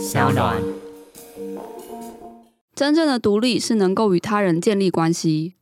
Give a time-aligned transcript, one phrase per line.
[0.00, 0.56] 小暖。
[2.74, 5.56] 真正的独立是能够与他人建立关系。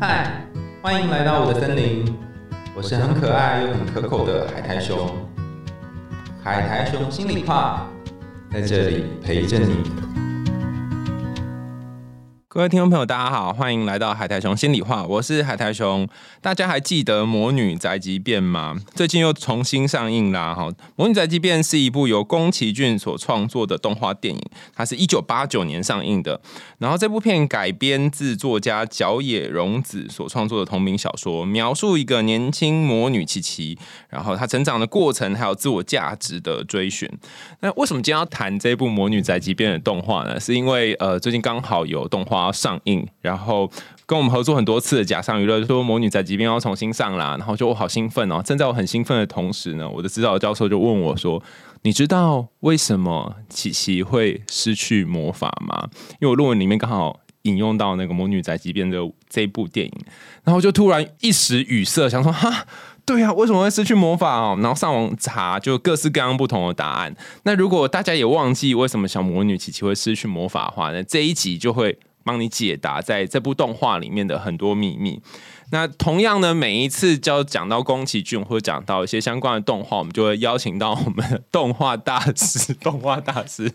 [0.00, 0.48] 嗨，
[0.82, 2.12] 欢迎来到我的森林，
[2.74, 5.08] 我是很可爱又很可口的海苔熊。
[6.42, 7.88] 海苔熊心里话，
[8.52, 9.76] 在这里陪着你。
[12.54, 16.08] 各位听众朋友，大家好，欢迎来到海苔熊心里话，我是海苔熊。
[16.40, 18.76] 大家还记得《魔女宅急便》吗？
[18.94, 20.54] 最近又重新上映啦！
[20.54, 24.40] 哈，《魔女宅急便》是一部由宫崎骏所创作的动画电影，
[24.72, 26.40] 它是一九八九年上映的。
[26.78, 33.76] 然后这部片改编自作家角野荣子所创作的同名小说，描述一个年轻魔女琪琪，
[34.08, 37.10] 然后她成长的过程，还有自我价值的追寻。
[37.58, 40.38] 那为什么今天要谈这部《魔女宅急便》的动画呢？
[40.38, 42.43] 是因为呃，最近刚好有动画。
[42.44, 43.70] 要上映，然后
[44.06, 48.42] 跟我们合作很多次的假上娱乐说《魔女宅急便》要重新上啦，然后就我好兴奋哦！
[48.42, 51.42] 正在我很兴奋的同时呢，我的指导教授就问我说
[51.82, 55.88] ：“你知道为什么琪琪会失去魔法吗？”
[56.20, 58.98] 因为我论文里面刚好引用到那个《魔女宅急便》的
[59.28, 59.92] 这一部电影，
[60.44, 62.66] 然后就突然一时语塞，想说：“哈，
[63.06, 67.14] 对啊，为什么会失去魔法哦？”然后上网查，就各式各样不同的答案。
[67.44, 71.98] 那如果大家也忘记为什么小魔女琪琪会失去魔法的话，那这一集就会。
[72.24, 75.20] 帮你解答在这部动画里面的很多秘密。
[75.70, 83.70] 那同样呢，每一次就要讲到宫崎骏或者讲到一些相关的动画，我们就会邀请到我们的动画大师、 动画大师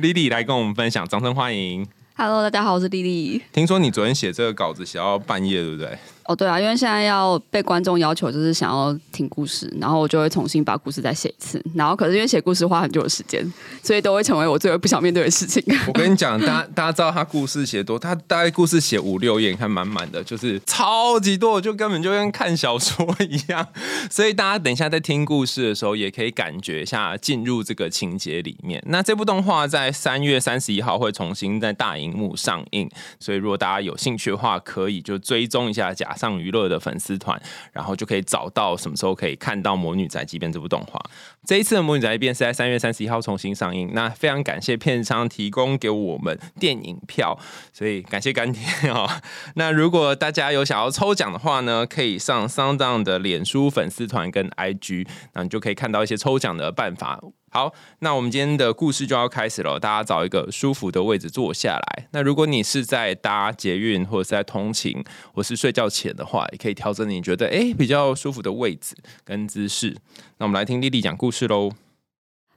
[0.00, 1.06] Lily 来跟我们分享。
[1.08, 3.40] 掌声欢迎！Hello，大家好，我是 Lily。
[3.52, 5.98] 听说你昨天写这个稿子写到半夜，对不对？
[6.30, 11.60] 哦，对啊，因为现在要被观众要求，就是想要听故事，然后我就会重新把故事再写一次。
[11.74, 13.44] 然后，可是因为写故事花很久的时间，
[13.82, 15.60] 所以都会成为我最不想面对的事情。
[15.88, 23.66] 我跟你讲，大家大家知道他故事写多，他大概故事写五六页，你看满满的，就是超级多，就根本就跟看小说一样。
[24.08, 28.80] 所以大家等一下在听故事的时候，也可以感觉一下进入这个情节里面。
[28.86, 36.96] 那这部动画在三月三十一号会重新在大荧幕上映，所以如果大家有兴趣的话，可以就追踪一下假上娱乐的粉。
[37.00, 37.40] 丝团，
[37.72, 41.00] 然后就可以找到什么时候可以看到《魔女宅急便》这部动画。
[41.46, 43.92] 这一次的《魔女宅急便》是在三月三十一号重新上映。
[43.94, 47.38] 那非常感谢片商提供给我们电影票，
[47.72, 48.60] 所以感谢干爹
[48.90, 49.08] 哦。
[49.54, 57.18] 那如果大家有想要抽奖的话呢，可以上 Sound 的脸书粉丝团跟 IG，那你就可以看到一些抽奖的办法。
[57.52, 59.76] 好，那我们今天的故事就要开始了。
[59.76, 62.06] 大家找一个舒服的位置坐下来。
[62.12, 65.02] 那如果你是在搭捷运或者是在通勤
[65.34, 68.94] 或是睡觉前的话，也可以调整你觉得哎比较舒服的位置
[69.24, 69.96] 跟姿势。
[70.38, 71.72] 那我们来听丽丽讲故事喽。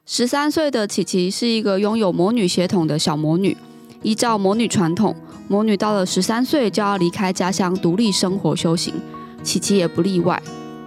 [0.05, 3.57] 十三岁的琪琪是一个拥有魔女血统的小魔女。
[4.03, 5.15] 依照魔女传统，
[5.47, 8.93] 魔女到了十三岁就要离开家乡，独立生活修行。
[9.41, 10.39] 琪琪也不例外。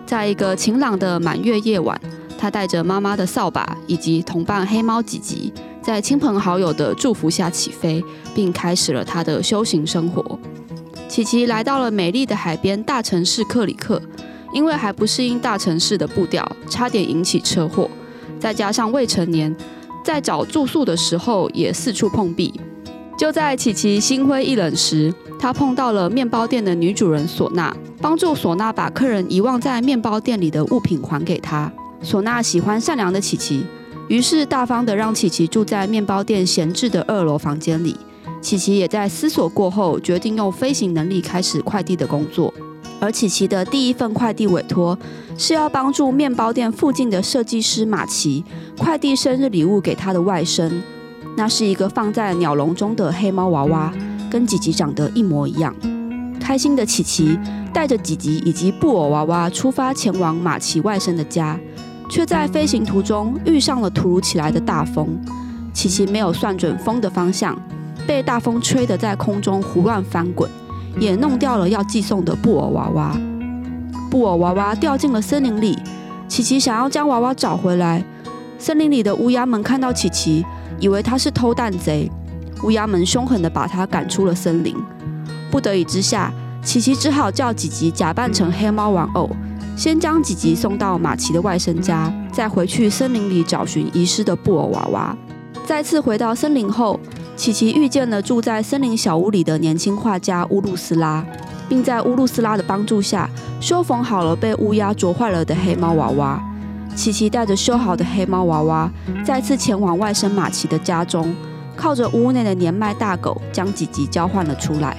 [0.07, 2.01] 在一个晴朗的满月夜晚。
[2.39, 5.53] 他带着妈妈的扫把以及同伴黑猫吉吉，
[5.83, 8.05] 在亲朋好友的祝福下起飞，
[8.35, 10.39] 并开始了他的修行生活。
[11.09, 14.01] 琪琪来到了美丽的海边大城市克里克，
[14.53, 17.89] 因为还不适应大城市的步调，差点引起车祸。
[18.39, 19.55] 再加上未成年，
[20.05, 22.53] 在找住宿的时候也四处碰壁。
[23.17, 31.73] 就在琪琪心灰意冷时，他碰到了面包店的女主人索娜，帮助索娜把客人遗忘在面包店里的物品还给他。
[32.07, 33.65] 唢呐喜欢善良的琪琪，
[34.07, 37.97] 于是大方的让琪琪住在面包店闲置的二楼房间里。
[38.41, 42.55] 琪琪也在思索过后，决定用飞行能力开始快递的工作。
[43.01, 44.97] 而琪琪的第一份快递委托
[45.37, 48.43] 是要帮助面包店附近的设计师马奇
[48.79, 50.71] 快递生日礼物给他的外甥。
[51.37, 53.93] 那是一个放在鸟笼中的黑猫娃娃，
[54.31, 55.75] 跟吉吉长得一模一样。
[56.41, 57.37] 开心的琪琪
[57.75, 61.59] 带着吉吉以及布偶娃娃出发前往马奇外甥的家。
[62.09, 65.09] 却在飞行途中遇上了突如其来的大风，
[65.73, 67.57] 琪琪没有算准风的方向，
[68.07, 70.49] 被大风吹得在空中胡乱翻滚，
[70.99, 73.17] 也弄掉了要寄送的布偶娃娃。
[74.11, 75.77] 布偶娃娃掉进了森林里，
[76.29, 78.03] 琪琪想要将娃娃找回来。
[78.59, 80.45] 森林里的乌鸦们看到琪琪，
[80.79, 82.11] 以为他是偷蛋贼，
[82.63, 84.75] 乌鸦们凶狠地把他赶出了森林。
[85.51, 86.33] 不得已之下，
[86.63, 89.29] 琪琪只好叫吉吉假扮成黑猫玩偶。
[89.77, 95.15] 先将吉吉送到马奇的外甥家，再回去森林里找寻遗失的布偶娃娃。
[95.67, 96.99] 再次回到森林后，
[97.37, 101.23] 琪琪遇见了住在森林小屋里的年轻画家乌鲁斯拉，
[101.69, 103.29] 并在乌鲁斯拉的帮助下
[103.61, 106.43] 修缝好了被乌鸦啄坏了的黑猫娃娃。
[106.95, 108.91] 琪琪带着修好的黑猫娃娃，
[109.23, 111.37] 再次前往外甥马奇的家中，
[111.77, 114.97] 靠着屋内的年迈大狗将吉吉交换了出来。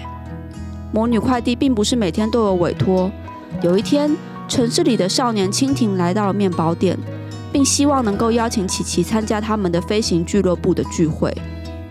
[0.92, 3.10] 魔女快递并不是每天都有委托，
[3.64, 4.16] 有一天。
[4.48, 6.98] 城市里的少年蜻蜓来到了面包店，
[7.52, 11.36] 并希望能够邀请琪琪参加他们的飞行俱乐部的聚会。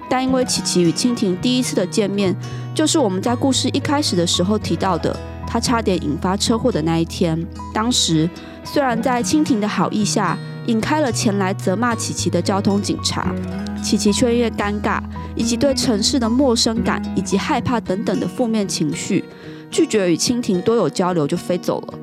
[0.09, 2.35] 但因为琪琪与蜻蜓第一次的见面，
[2.75, 5.15] 就是我们在故事一开始的时候提到的，
[5.47, 7.45] 他差点引发车祸的那一天。
[7.75, 8.29] 当时
[8.65, 13.35] 虽然在蜻蜓的好意下，引开了前来责骂琪琪的交通警察，
[13.83, 15.01] 琪琪却因为尴尬
[15.35, 19.25] 以及对城市的陌生感以及害怕等等的负面情绪，
[19.71, 21.95] 拒绝与蜻蜓多有交流，就飞走了。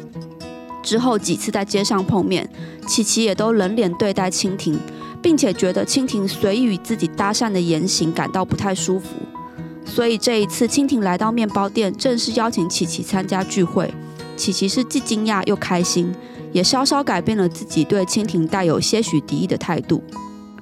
[0.83, 2.47] 之后几次在街上碰面，
[2.85, 4.77] 琪琪也都冷脸对待蜻蜓。
[5.23, 9.07] 并且觉得蜻蜓随意与自己搭讪的言行感到不太舒服，
[9.85, 13.89] 所以这一次蜻蜓来到面包店，正式邀请琪琪参加聚会。
[14.35, 16.13] 琪琪是既惊讶又开心，
[16.51, 20.03] 也稍稍改变了自己对蜻蜓带有些许敌意的态度。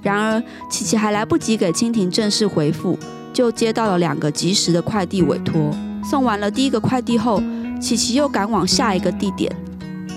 [0.04, 2.96] 然而，琪琪还来不及给蜻蜓正式回复，
[3.34, 5.76] 就接到了两个及时的快递委托。
[6.08, 7.42] 送完了第一个快递后，
[7.82, 9.52] 琪琪又赶往下一个地点，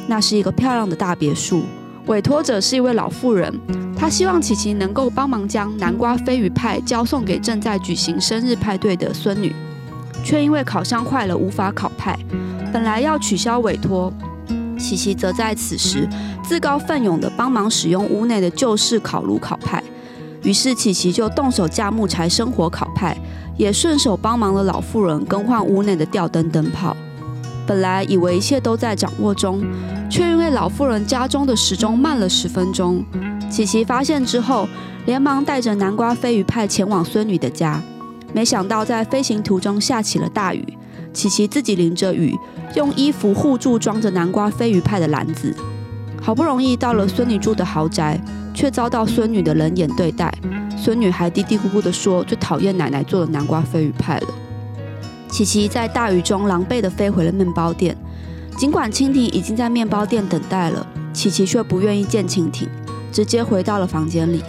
[0.07, 1.63] 那是一个漂亮的大别墅。
[2.07, 3.53] 委托者是一位老妇人，
[3.97, 9.55] 她希望琪琪能够帮忙将南瓜飞鱼派交送给正在举行生日派对的孙女，
[10.23, 12.15] 却因为烤箱坏了无法烤派，
[12.73, 14.13] 本来要取消委托，
[14.79, 16.07] 琪琪则在此时
[16.43, 19.83] 自告奋勇地帮忙使用屋内的旧式烤炉烤派，
[20.43, 23.17] 于是琪琪就动手架木柴生火烤派，
[23.57, 26.95] 也顺手帮忙了老妇人更换屋内的吊灯灯泡。
[27.67, 29.63] 本来以为一切都在掌握中，
[30.11, 33.05] 却因为老妇人家中的时钟慢了十分钟。
[33.51, 34.69] 琪琪发现之后，
[35.07, 37.83] 连忙带着南瓜飞鱼派前往孙女的家。
[38.33, 40.65] 没想到在飞行途中下起了大雨，
[41.13, 42.37] 琪琪自己淋着雨，
[42.75, 45.55] 用衣服护住装着南瓜飞鱼派的篮子。
[46.21, 48.21] 好不容易到了孙女住的豪宅，
[48.53, 50.33] 却遭到孙女的冷眼对待。
[50.77, 54.27] 孙女还嘀嘀咕咕地说：“最讨厌奶奶做的南瓜飞鱼派了。”
[55.35, 57.97] 琪琪在大雨中狼狈地飞回了面包店，
[58.57, 62.69] 尽管蜻蜓已经在面包店等待了，琪琪却不愿意见蜻蜓，
[63.11, 64.45] 直接回到了房间里。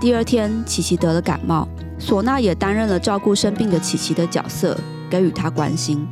[0.00, 1.66] 第二天，琪琪得了感冒，
[1.98, 4.78] 唢呐也担任了照顾生病的琪琪的角色，
[5.10, 6.06] 给予她关心。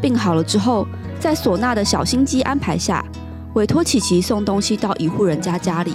[0.00, 0.86] 病好了之后，
[1.18, 3.04] 在唢呐的小心机安排下，
[3.54, 5.94] 委托琪琪送东西到一户人家家里。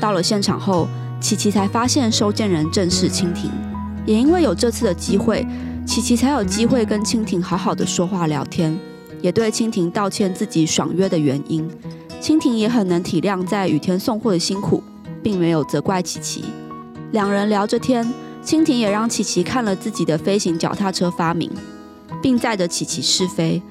[0.00, 0.88] 到了现场后，
[1.20, 3.48] 琪琪才发现收件人正是蜻蜓，
[4.04, 5.46] 也因为有这次的机会。
[5.86, 8.76] 琪琪才有机会跟蜻蜓好好的说话聊天，
[9.20, 11.68] 也对蜻蜓道歉自己爽约的原因。
[12.20, 14.82] 蜻蜓也很能体谅在雨天送货的辛苦，
[15.22, 16.44] 并没有责怪琪琪。
[17.12, 18.04] 两人聊着天，
[18.42, 21.50] 蜻蜓也让琪琪看了自己的飞行脚踏车发明，
[22.22, 23.62] 并载着琪琪试飞。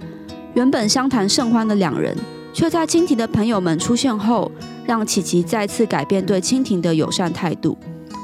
[0.54, 2.16] 原本相谈甚欢的两人，
[2.54, 4.50] 却在蜻蜓的朋友们出现后，
[4.86, 7.78] 让琪琪再次改变对蜻蜓的友善态度。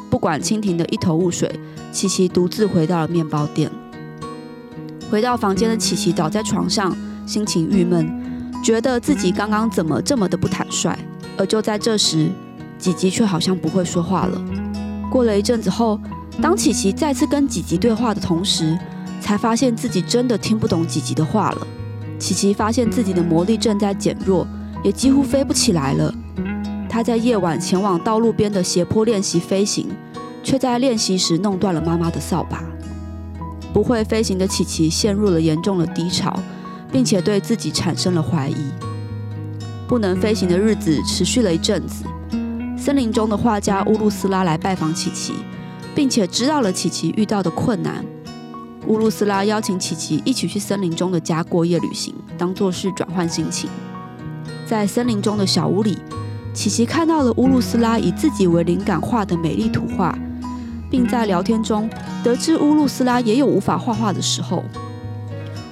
[0.10, 1.60] 不管蜻蜓的一头雾水。
[1.92, 3.68] 琪琪独自回到了面包店。
[5.10, 6.96] 回到房间的琪琪倒在床上，
[7.26, 8.08] 心情郁闷，
[8.64, 10.98] 觉得自己刚刚怎么这么的不坦率。
[11.38, 12.30] 而就在这时，
[12.78, 14.42] 吉吉却好像不会说话了。
[15.10, 16.00] 过了一阵子后，
[16.42, 18.78] 当琪琪再次跟吉吉对话的同时，
[19.20, 21.68] 才发现自己真的听不懂吉吉的话了。
[22.20, 24.46] 琪琪发现自己的魔力正在减弱，
[24.84, 26.14] 也几乎飞不起来了。
[26.88, 29.88] 他在夜晚前往道路边的斜坡练习飞行。
[30.42, 32.64] 却在练习时弄断了妈妈的扫把。
[33.74, 36.38] 不会飞行的琪琪陷入了严重的低潮，
[36.92, 38.56] 并且对自己产生了怀疑。
[39.88, 42.04] 不能飞行的日子持续了一阵子。
[42.78, 45.34] 森林中的画家乌鲁斯拉来拜访琪琪，
[45.94, 48.04] 并且知道了琪琪遇到的困难。
[48.88, 53.70] 乌鲁斯拉邀请琪琪一起去森林中的家过夜旅行，当做是转换心情。
[54.66, 55.98] 在森林中的小屋里，
[56.54, 60.18] 琪琪看到了乌鲁斯拉以自己为灵感画的美丽图画。
[60.92, 61.88] 并在聊天中
[62.24, 64.64] 得知乌鲁斯拉也有无法画画的时候。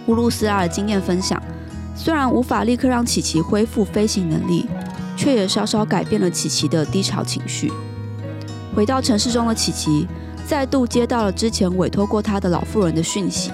[0.07, 1.41] 乌鲁斯拉的经验分享，
[1.95, 4.65] 虽然无法立刻让琪琪恢复飞行能力，
[5.17, 7.71] 却也稍稍改变了琪琪的低潮情绪。
[8.73, 10.07] 回到城市中的琪琪，
[10.45, 13.51] 再度接到了之前委托过他的老妇人的讯息。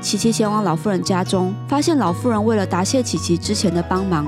[0.00, 4.26] 琪琪前往老妇人家中，发现老妇人为了答谢琪琪之前的帮忙，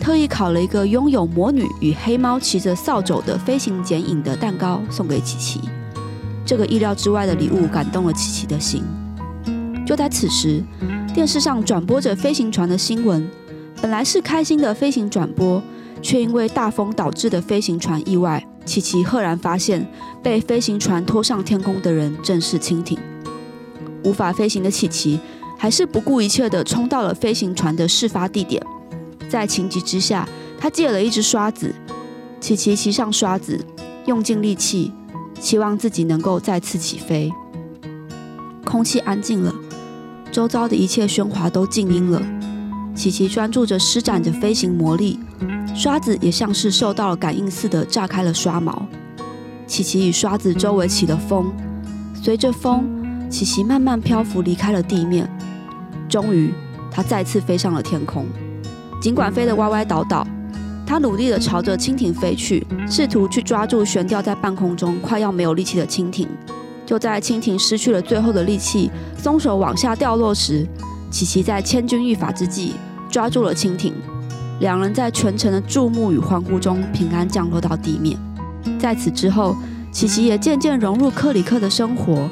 [0.00, 5.60] 特意烤了一个拥有魔女与黑猫骑着扫帚的飞行剪影的蛋糕送给琪琪。
[6.44, 8.82] 这个意料之外的礼物感动了琪琪的心。
[9.86, 10.62] 就在此时，
[11.14, 13.28] 电视上转播着飞行船的新闻。
[13.82, 15.62] 本来是开心的飞行转播，
[16.00, 18.42] 却因为大风导致的飞行船意外。
[18.64, 19.86] 琪琪赫然发现，
[20.22, 22.98] 被飞行船拖上天空的人正是蜻蜓。
[24.02, 25.20] 无法飞行的琪琪，
[25.58, 28.62] 还是不顾一切地冲到了飞行船的事发地点。
[29.28, 30.26] 在情急之下，
[30.58, 31.74] 他借了一只刷子。
[32.40, 33.62] 琪琪骑上刷子，
[34.06, 34.92] 用尽力气。
[35.40, 37.30] 期望自己能够再次起飞。
[38.64, 39.54] 空气安静了，
[40.32, 42.20] 周遭的一切喧哗都静音了。
[42.94, 45.18] 琪琪专注着施展着飞行魔力，
[45.74, 48.86] 刷子也像是受到了感应似的炸开了刷毛。
[49.66, 51.52] 琪琪与刷子周围起了风，
[52.14, 52.84] 随着风，
[53.28, 55.28] 琪琪慢慢漂浮离开了地面。
[56.08, 56.52] 终于，
[56.90, 58.26] 它再次飞上了天空。
[59.00, 60.26] 尽管飞得歪歪倒倒，
[60.86, 66.28] 他努力地朝着蜻蜓飞去，试图去抓住悬吊在半空中快要没有力气的蜻蜓。
[66.86, 70.66] 就在蜻蜓失去了最后的力气，松手往下掉落时，
[71.10, 72.74] 琪琪在千钧一发之际
[73.10, 73.92] 抓住了蜻蜓。
[74.60, 78.16] 两人在全城的注目与欢呼中平安降落到地面。
[78.78, 79.56] 在此之后，
[79.90, 82.28] 琪琪也渐渐融入克里克的生活。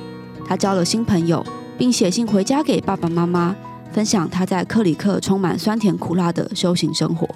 [0.47, 1.45] 他交了新朋友，
[1.79, 3.57] 并写信回家给爸爸妈妈，
[3.91, 7.27] 分享他在克里克充满酸甜苦辣的修行生活。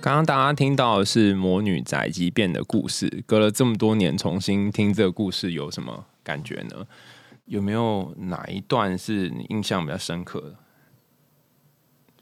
[0.00, 6.86] 刚刚大家听到的是魔女宅急便的故事，隔了这么多年重新听这个故事，有什么感觉呢？
[7.46, 10.54] 有没有哪一段是你印象比较深刻的？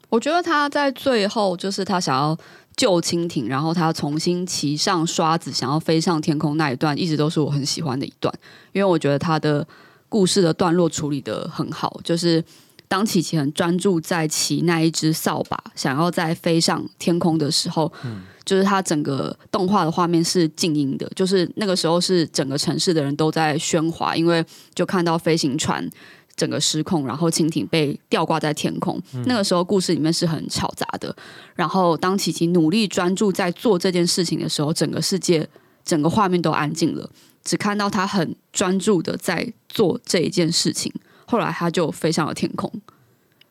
[0.09, 2.35] 我觉得他在最后，就是他想要
[2.75, 8.33] 救蜻蜓，然后他重新骑上刷子，想要飞上天空那一段，一直都是我很喜欢的一段，
[8.71, 9.67] 因为我觉得他的
[10.09, 12.43] 故事的段落处理的很好，就是
[12.87, 25.89] 当琪琪很专注在骑那一只扫把，想要在飞上天空的时候，嗯，就是他整个动画的画面是静音的，就是那个时候是整个城市的人都在喧哗，因为就看到飞行船。
[26.35, 29.01] 整个失控，然后蜻蜓被吊挂在天空。
[29.25, 31.15] 那个时候，故事里面是很嘈杂的。
[31.55, 35.49] 然后，当琪琪努力专注在做这件事情的时候，整个世界、
[35.83, 37.09] 整个画面都安静了，
[37.43, 40.93] 只看到他很专注的在做这一件事情。
[41.27, 42.71] 后来，他就飞上了天空，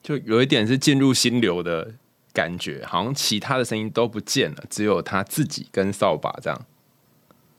[0.02, 1.94] 就有一点是进入心流的
[2.32, 6.60] 感觉，好像其他的声音都不见了，只有他自己跟扫把这样。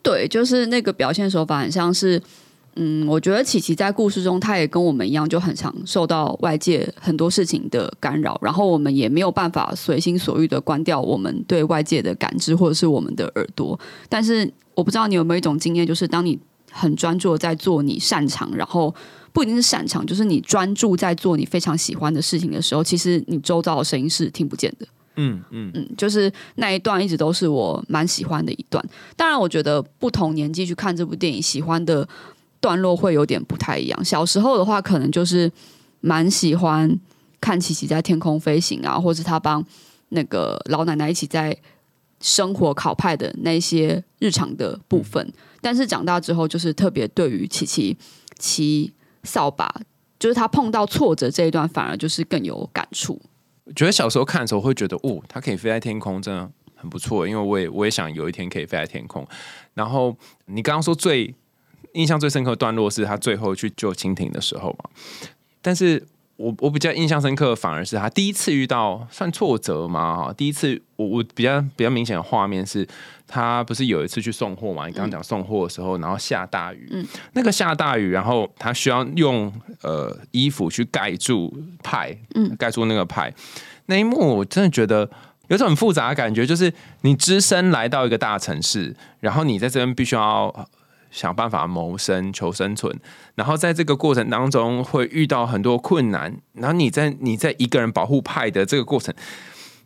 [0.04, 2.22] 对，就是那个表现手法很像是。
[2.80, 13.80] 嗯，我觉得琪琪在故事中，他也跟我们一样，就很常受到外界很多事情的干扰，然后我们也没有办法随心所欲的关掉我们对外界的感知或者是我们的耳朵。
[14.08, 16.38] 但是我不知道你有没有一种经验，就是当你
[16.72, 18.94] 很专注在做你擅长，然后
[19.38, 24.88] 不一定是擅长，就是你专注在做你非常喜欢的事情的时候，其实你周遭的声音是听不见的。
[25.18, 28.84] 嗯嗯嗯，就是那一段一直都是我蛮喜欢的一段。
[29.16, 32.10] 当然，我觉得不同年纪去看这部电影，喜欢的。
[32.60, 34.04] 段落会有点不太一样。
[34.04, 35.50] 小时候的话，可能就是
[36.02, 37.00] 蛮喜欢
[37.40, 39.64] 看琪琪在天空飞行啊，或是他帮
[40.10, 41.56] 那个老奶奶一起在
[42.20, 45.32] 生活烤派的那些日常的部分。
[45.62, 47.96] 但是长大之后，就是特别对于琪琪
[48.40, 48.92] 骑
[49.24, 49.74] 扫把，
[50.20, 53.22] 就是他碰到挫折这一段，反而就是更有感触。
[53.66, 57.28] 我觉得小时候看的时候会觉得，哦，它可以飞在天空，真的很不错。
[57.28, 59.28] 因为我也我也想有一天可以飞在天空。
[59.74, 61.36] 然后你刚刚说最。
[61.94, 64.90] 印象最深刻的段落是他最后去救蜻蜓的时候嘛，
[65.64, 66.06] 但是
[66.36, 72.88] 我我比较印象深刻的，反而是他第一次遇到算挫折嘛哈，第一次我我比较比较明显的画面是，
[73.28, 74.88] 他不是有一次去送货嘛？
[74.88, 81.54] 你刚刚讲送货的时候，然后下大雨，嗯，那个下大雨，然后他需要用呃衣服去盖住
[81.84, 83.34] 派，嗯，盖住那个派，
[83.88, 85.10] 那一幕我真的觉得
[85.50, 90.68] 有种很复杂的感觉，就是你只身来到一个大城市，然后你在这边必须要。
[91.10, 92.94] 想办法谋生、求生存，
[93.36, 99.16] 然后在这个过程当中会遇到很多困难，然后你在你在一个人保护派的这个过程，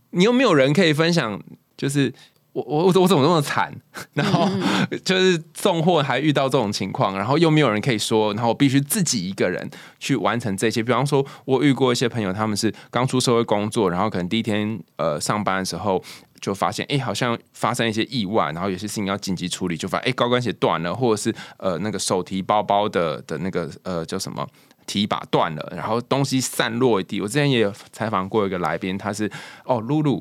[0.09, 1.39] 你又没有人可以分享，
[1.77, 2.11] 就是
[2.53, 3.73] 我我我怎么那么惨，
[4.13, 4.47] 然后
[5.03, 10.83] 就是送货还遇到这种情况，然后又没有人可以说，然后我必须自己一个人去完成这些。
[10.83, 16.03] 比方说，我遇过一些朋友，他们是刚出社会工作，然后可能第一天呃上班的时候。
[16.41, 24.43] 就发现，哎，好像发生一些意外，然后有些事情要紧急处理，就发现，哎，高跟鞋断了，或者是呃，那个手提包包的的那个呃叫什么
[24.87, 27.21] 提把断了，然后东西散落一地。
[27.21, 29.31] 我之前也有采访过一个来宾，他是
[29.65, 30.19] 哦，露露，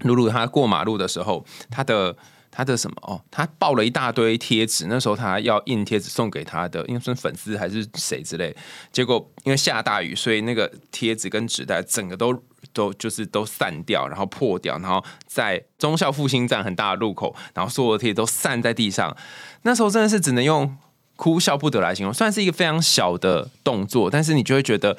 [0.00, 2.16] 露露，她过马路的时候，她的
[2.50, 8.56] 她的什么哦，她抱了一大堆贴纸，那时候她要印贴纸送给她的，因为是粉丝还是谁之类，
[8.92, 12.42] 结果因为下大雨，所以那个贴纸跟纸袋整个都。
[12.72, 19.16] 都就是都散掉，然后破掉，然后在中校复兴站很大的路口，然后所有的贴都散在地上。
[19.62, 20.76] 那时候真的是只能用
[21.16, 24.98] 哭笑不得来形容，算是一个非常小的动作，但是你就会觉得。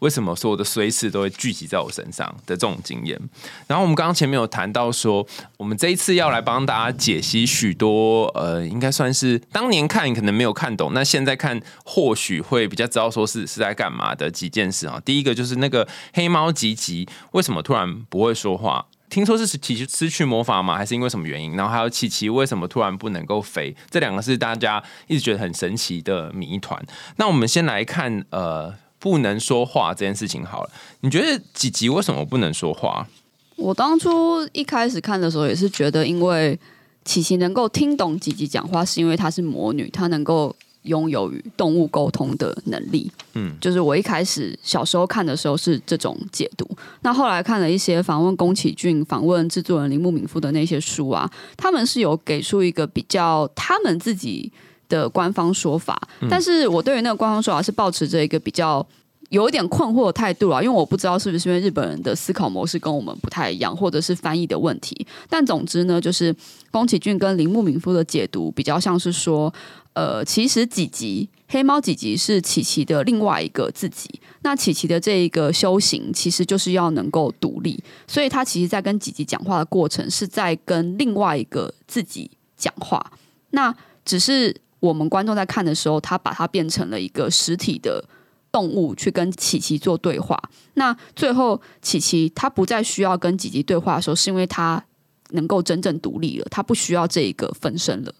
[0.00, 3.18] 为什么所有的随时都会聚集在我身上的这种经验？
[3.66, 5.26] 然后我们刚刚前面有谈到说，
[5.56, 15.00] 我们这一次要来帮大家解析许多呃，应该算是当年看可能没有看懂，那现在看或许会比较知道说是是在干嘛的几件事啊。
[15.04, 18.86] 第一个就是那个黑猫吉吉为什么突然不会说话？
[19.10, 20.76] 听说是琪琪失去魔法吗？
[20.76, 21.56] 还是因为什么原因？
[21.56, 23.76] 然后还有琪琪为什么突然不能够飞？
[23.90, 26.82] 这两个是大家一直觉得很神奇的谜团。
[27.16, 28.74] 那我们先来看呃。
[29.00, 33.08] 不能说话这件事情好了，你觉得几集为什么不能说话？
[33.56, 36.58] 我当初一开始看的时候也是觉得，因为
[37.04, 43.10] 琪琪能够听懂几吉讲话，是因为她是魔女，她能够拥有与动物沟通的能力。
[43.34, 46.66] 嗯，就是我一开始小时候看的时候是这种解读，
[47.02, 54.50] 那后来看了一些访问宫崎骏、访问制作人铃木敏夫的那些书啊，他们是有给出一个比较他们自己
[54.90, 58.86] 的官方说法，但是我对于那个官方说法是保持着一个比较。
[59.30, 65.06] 有一点困惑的态度啊，因为我不知道是不是因为日本人的思考模式跟我们不太一样，或者是翻译的问题。
[65.28, 66.34] 但总之呢，就是
[66.72, 69.54] 宫崎骏跟铃木敏夫的解读比较像是说，
[69.92, 74.10] 呃，其实几集黑猫几集是琪琪的另外一个自己。
[74.42, 83.12] 那琪琪的这一个修行，其实就是要能够独立，所以他其实在跟几集讲话的过程，是在跟另外一个自己讲话。
[83.50, 83.72] 那
[84.04, 88.04] 只是我们观众在看的时候，他把它变成了一个实体的。
[88.52, 90.36] 动物去跟琪琪做对话，
[90.74, 94.84] 那最后琪琪他不再需要跟吉吉对话的时候，是因为他
[95.28, 98.12] 能够真正独立了，他不需要这一个分身了。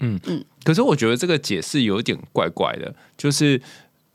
[0.00, 0.44] 嗯嗯。
[0.64, 3.58] 可是我觉得这个解释有点怪怪的，就是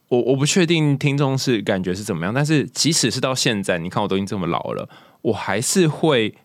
[0.10, 4.88] 我我不确定听众是感觉是怎么样，但是即使是到现在，你看我都已经这么老了，
[5.24, 6.36] 我还是会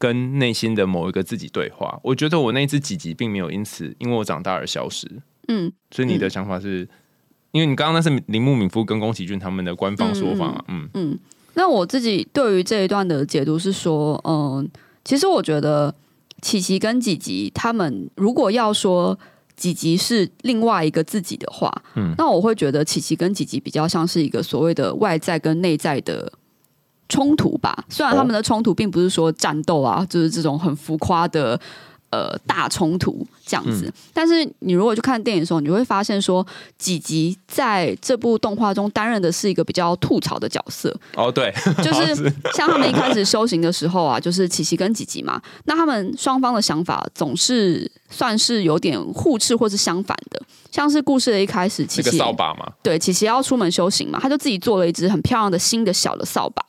[0.00, 2.00] 跟内心的某一个自己对话。
[2.02, 5.06] 我觉得我那只几吉并没有因此因为我长大而消失。
[5.46, 6.88] 嗯，所以你的想法是？
[7.52, 11.18] 因为你刚刚那是铃木敏夫跟宫崎骏他们的官方说法嘛，嗯嗯，
[11.54, 14.70] 那我自己对于这一段的解读是说，嗯，
[15.04, 15.92] 其实我觉得
[16.40, 19.18] 琪琪跟几吉他们如果要说
[19.56, 26.32] 几吉是另外一个自己的话，嗯，那我会觉得琪琪跟几吉比较像是一个所谓的外在跟内在的
[27.10, 31.60] 冲突吧，虽然他们的冲突并不是说战斗啊，就是这种很浮夸的。
[32.12, 36.44] 呃，大冲突这样子，但是你如果去看电影的时候，你会发现说，
[36.76, 40.92] 几集在这部动画中担任的是一个比较吐槽的角色。
[41.14, 42.16] 哦，对， 就是
[42.52, 50.42] 像他们一开始修行的时候啊，就是琪琪跟吉吉嘛，那他们双方的想法总是算是有点互斥或是相反的。
[50.72, 56.60] 像是故事的一开始，琪琪扫把嘛，对，琪琪要出门修行嘛，他就自己做了一只很漂亮的新的小的扫把，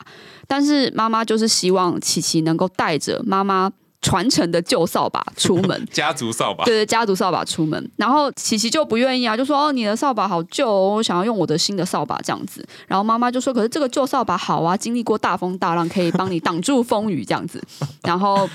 [0.52, 3.72] 但是妈妈就是希望琪琪能够带着妈妈。
[4.04, 12.68] 传承的旧扫把出门， 家族扫把，对对，家族扫把出门，然后琪琪就不愿意啊，就说哦，你的扫把好旧，我想要用我的新的扫把这样子。
[12.88, 17.62] 然后妈妈就说，可是这个旧扫把好啊，经历过大风大浪，可以帮你挡住风雨这样子。
[18.02, 18.50] 然后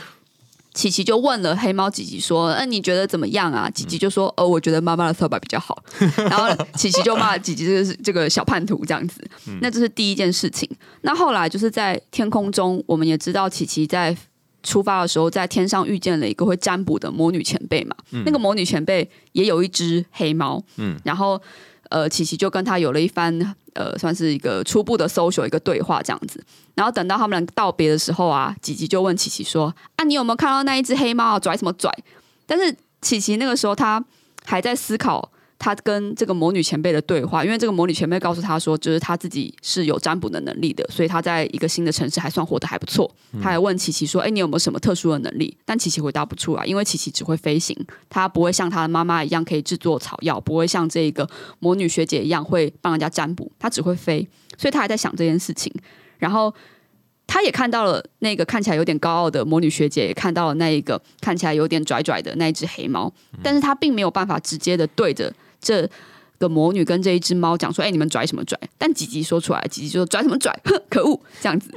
[0.76, 3.68] 琪琪就问了黑猫吉吉说，那你觉得怎么样啊？
[3.70, 5.82] 吉吉就说，呃，我觉得妈妈的扫把比较好。
[6.30, 9.20] 然后琪琪就骂吉吉这个是这个小叛徒这样子。
[9.60, 10.68] 那这是第一件事情。
[11.00, 14.16] 那后来就是在天空中，我们也知道琪琪在。
[14.62, 17.94] 出发的时候，在天上遇见了一个会占卜的魔女前辈嘛？
[18.24, 21.40] 那个魔女前辈也有一只黑猫，嗯，然后
[21.90, 26.44] 呃，琪琪就跟他有了一番呃，算是一个初步的搜索一个对话这样子。
[26.75, 31.90] 然后等到他们俩道别的时候啊，琪琪就问琪琪说：“啊，你有没有看到那一只黑猫啊拽什么拽？”
[32.46, 34.05] 但是琪琪那个时候他
[34.44, 35.31] 还在思考。
[35.58, 43.10] 他跟这个魔女前辈的对话，因为这个魔女前辈告诉他说，就是他自己是有占卜的能力的，所以他在一个新的城市还算活得还不错。
[43.42, 47.76] 他还问琪琪说：“哎，你有没有什么特殊的能力？”但琪琪回答不出来，因为琪琪只会飞行，
[48.08, 55.72] 他不会像他的妈妈一样可以制作草药，不会像这个魔女学姐一样会帮人家占卜，他只会飞，所以他还在想这件事情。
[56.18, 56.54] 然后。
[57.28, 65.88] 他也看到了那个看起来有点高傲的魔女学姐，也看到了那一个看起来有点拽拽的那一只黑猫，但是他并没有办法直接的对着这
[66.38, 70.52] 个魔女跟这一只猫讲说：“哎，你们拽什么拽？”但吉吉说出来，吉吉就说：“拽什么拽？
[70.64, 71.70] 哼，可恶！”这样子，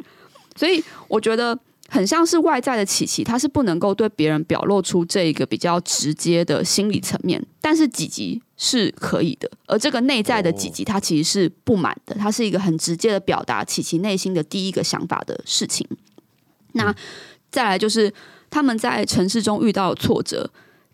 [0.56, 1.58] 所以我觉得。
[1.92, 9.50] 很像是外在的琪琪，他是不能够对别人表露出这一个比较直接的心理层面，但是吉吉是可以的。
[9.66, 15.84] 而这个内在的吉吉，他其实是不满的，他是一个很直接的表达琪琪内心的第一个想法的事情。
[16.74, 16.96] 那
[17.50, 18.14] 再来就是
[18.52, 20.48] 他们在城市中遇到挫折，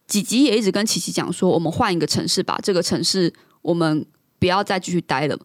[0.08, 4.06] 吉吉也一直跟琪琪讲说：“我们换一个城市吧，这个城市我们
[4.40, 5.38] 不要再继续待了。”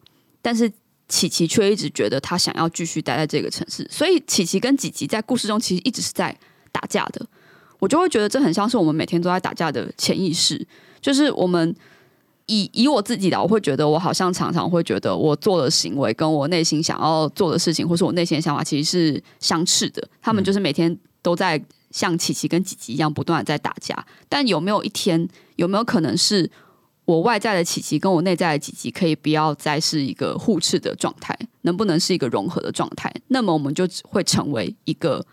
[0.43, 0.71] 但是
[1.09, 6.37] 琪琪却一直觉得他想要继续待在这个城市，所以琪琪跟吉吉在故事中其实一直是在
[6.71, 7.27] 打架的。
[7.79, 10.67] 我就会觉得这很像是我们每天都在打架的潜意识，
[11.01, 11.75] 就是我们
[12.47, 20.07] 以以我自己的，我会觉得我好像常常会觉得我做的行为跟我内心想要做的事情，或是我内心的想法其实是相斥的。
[20.21, 21.59] 他们就是每天都在
[21.91, 26.51] 像琪琪跟吉吉一样不断的在打架，但有没有一天，有没有可能是？
[27.07, 33.13] 我外在的琪琪跟我内在的吉吉可以不要再是一个互斥的状态，能不能是一个融合的状态？
[33.29, 35.25] 那么我们就会成为一个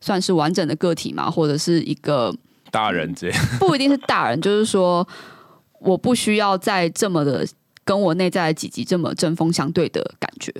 [0.00, 2.32] 算是完整的个体嘛，或者是一个
[2.70, 3.46] 大人这样？
[3.58, 5.04] 不一定是大人，就是说
[5.80, 7.44] 我不需要再这么的
[7.84, 10.54] 跟我内在的吉吉这么针锋相对的感觉。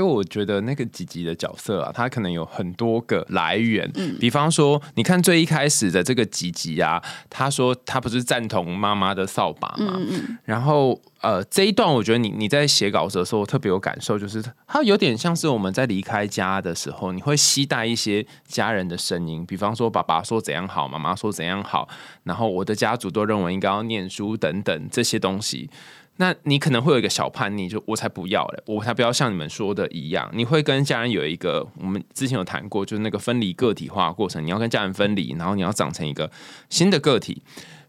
[0.00, 3.90] 因为我觉得那个吉吉的角色啊，他可能有很多个来源。
[3.96, 21.86] 嗯，比方说，你看最一开始的这个吉吉啊，他说他不是赞同妈妈的扫把嘛，嗯嗯，然后呃这一段我觉得你你在写稿子的时候特别有感受，就是他有点像是我们在离开家的时候，你会期待一些家人的声音，比方说爸爸说怎样好，妈妈说怎样好，
[22.24, 25.68] 然后我的家族都认为应该要念书等等这些东西。
[26.20, 30.30] 那你可能会有一个小叛逆，就我才不要嘞，我才不要像你们说的一样。
[30.34, 36.30] 你会跟家人有一个，我们之前有谈过，就是那个分离个体化过程，你要跟家人分离，然后你要长成一个
[36.68, 37.42] 新的个体。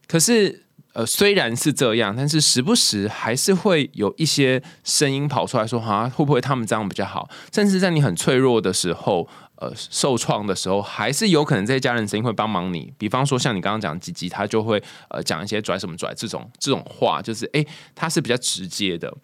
[0.07, 0.63] 可是，
[0.93, 7.29] 呃，虽然是这样，但是时不时还是会有一些声音跑出来说，哈，会不会他们这样比较好？
[7.51, 9.27] 甚至在你很脆弱的时候。
[9.61, 12.91] 呃，受创的时候，还是有可能这些家人声音会帮忙你。
[12.97, 19.15] 比方说，像你刚刚讲吉吉，他就会呃讲一些拽什么拽这种这种话，就是哎，他是比较直接的。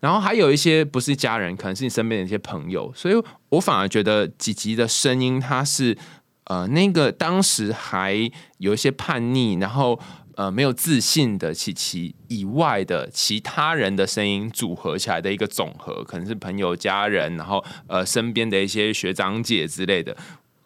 [0.00, 3.14] 然后还有一些不是家人，可能是你身边的一些朋友，所以
[3.50, 5.98] 我反而觉得吉吉的声音，他是
[6.44, 10.00] 呃那个当时还有一些叛逆，然后。
[10.36, 20.16] 呃，没有自信的琪琪以外的其他人的声音组合起来的一个总和，可能是朋友、家人，然后呃身边的一些学长姐之类的，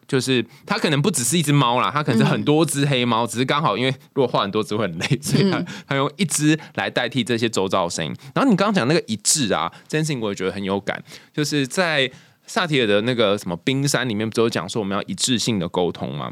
[0.07, 8.15] 就是他可能不只是一只猫啦，他可能是很多只黑猫，只是刚好因为如果画很多只会很累，所以他他用一只来代替这些周遭的声音。
[8.33, 11.03] 然后你刚刚讲那个一致啊，这件事情我也觉得很有感，
[11.33, 12.09] 就是在
[12.45, 16.31] 萨提尔的那个什么冰山里面，不是有讲说我们要一致性的沟通吗？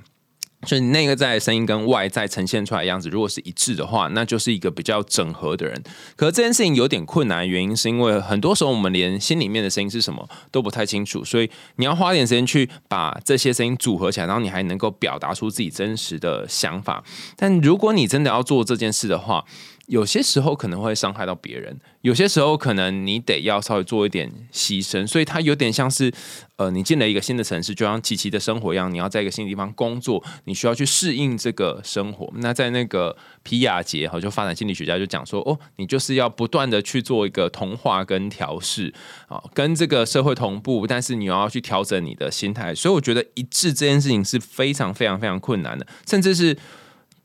[0.65, 5.81] 所以内在声音跟外在呈现出来的样子，如果是一致的话，那就是一个比较整合的人。
[6.15, 17.03] 可是这件事情有点困难，原因是因为很多时候我们连心里面的声音是什么都不太清楚，所以你要花点时间去把这些声音组合起来，然后你还能够表达出自己真实的想法。
[17.35, 19.45] 但如果你真的要做这件事的话，
[19.87, 26.11] 有些时候可能会伤害到别人，有些时候可能你得要稍微做一点牺牲，所以它有点像是，
[26.55, 32.31] 呃，你进了一个新的城市，就像琪琪的生活一样，你要在一个新的地方工作，你需要去适应这个生活。
[32.37, 38.91] 那在那个皮亚杰哈，就发展心理学家就讲说，哦，你就是要不断的去做一个同化跟调试
[39.27, 42.73] 啊，跟这个社会同步，但是你要去调整你的心态。
[42.73, 46.57] 所以我觉得一致这件事情是非常非常非常困难的，甚至是。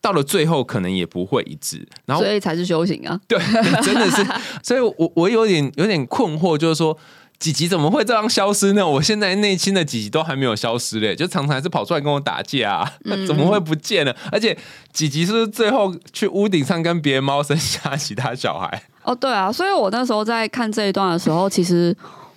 [0.01, 3.21] 到了最后，可能也不会一致，然后所以才是修行啊。
[3.29, 3.39] 对，
[3.85, 4.27] 真的是，
[4.63, 6.97] 所以我我有点有点困惑，就是说
[7.39, 8.87] 几集怎么会这样消失呢？
[8.87, 12.91] 我现在内心的几集都还没有消失嘞，就常常还是跑出来跟我打架，
[13.27, 14.17] 怎么会不见了？
[14.33, 14.57] 而且
[14.93, 18.83] 几集是最后去屋顶上跟别的猫生下其他小孩。
[19.03, 21.95] 哦，对啊，所以我那时候在看这一段的时候，其实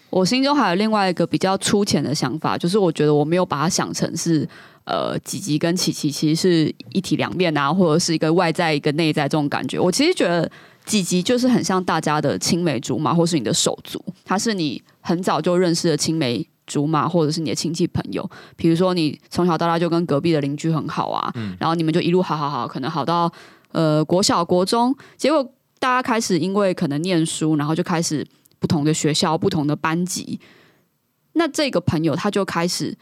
[0.09, 4.47] 我心中还有另外一个比较粗浅的想法，就是我觉得我没有把它想成是。
[4.85, 9.79] 呃，几吉跟琪琪其实是一体两面啊，或者是一个外在一个内在这种感觉。
[9.79, 10.49] 我其实觉得
[10.85, 18.29] 几吉就是很像大家的青梅竹马，或是你的手足，他是你很早就认识的青梅竹马，或者是你的亲戚朋友。
[18.57, 23.31] 比如说你从小到大就跟隔壁的邻居很好啊，然后你们就一路好好好，可能好到
[23.71, 25.41] 呃国小国中，结果
[25.79, 28.27] 大家开始因为可能念书，然后就开始
[28.59, 30.41] 不同的学校、不同的班级，
[31.33, 32.97] 那这个朋友他就开始。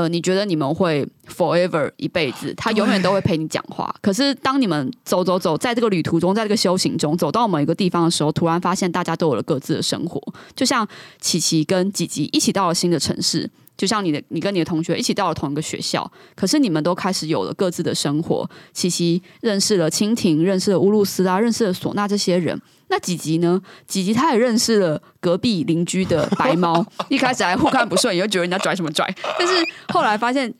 [0.00, 3.94] 呃，你觉得你们会 forever 一辈子， 他永远都会陪你讲话。
[4.00, 10.18] 可是当你们走走走，在这个旅途中，在这个修行中，走到某一个地方的时候，突然发现大家都有了各自的生活。
[10.56, 10.88] 就像
[11.20, 18.48] 琪琪跟吉吉一起到了新的城市，就像你的你跟你的同学一起到了同一个学校，可是你们都开始有了各自的生活。
[18.72, 22.58] 琪琪认识了蜻蜓，认识了乌鲁斯啊，认识了唢呐这些人。
[22.90, 23.62] 那几集呢？
[23.86, 29.08] 几集他也认识了隔壁邻居的白猫， 一开始还互看不顺，也会觉得人家拽什么拽。
[29.38, 29.54] 但是
[29.92, 30.52] 后来发现，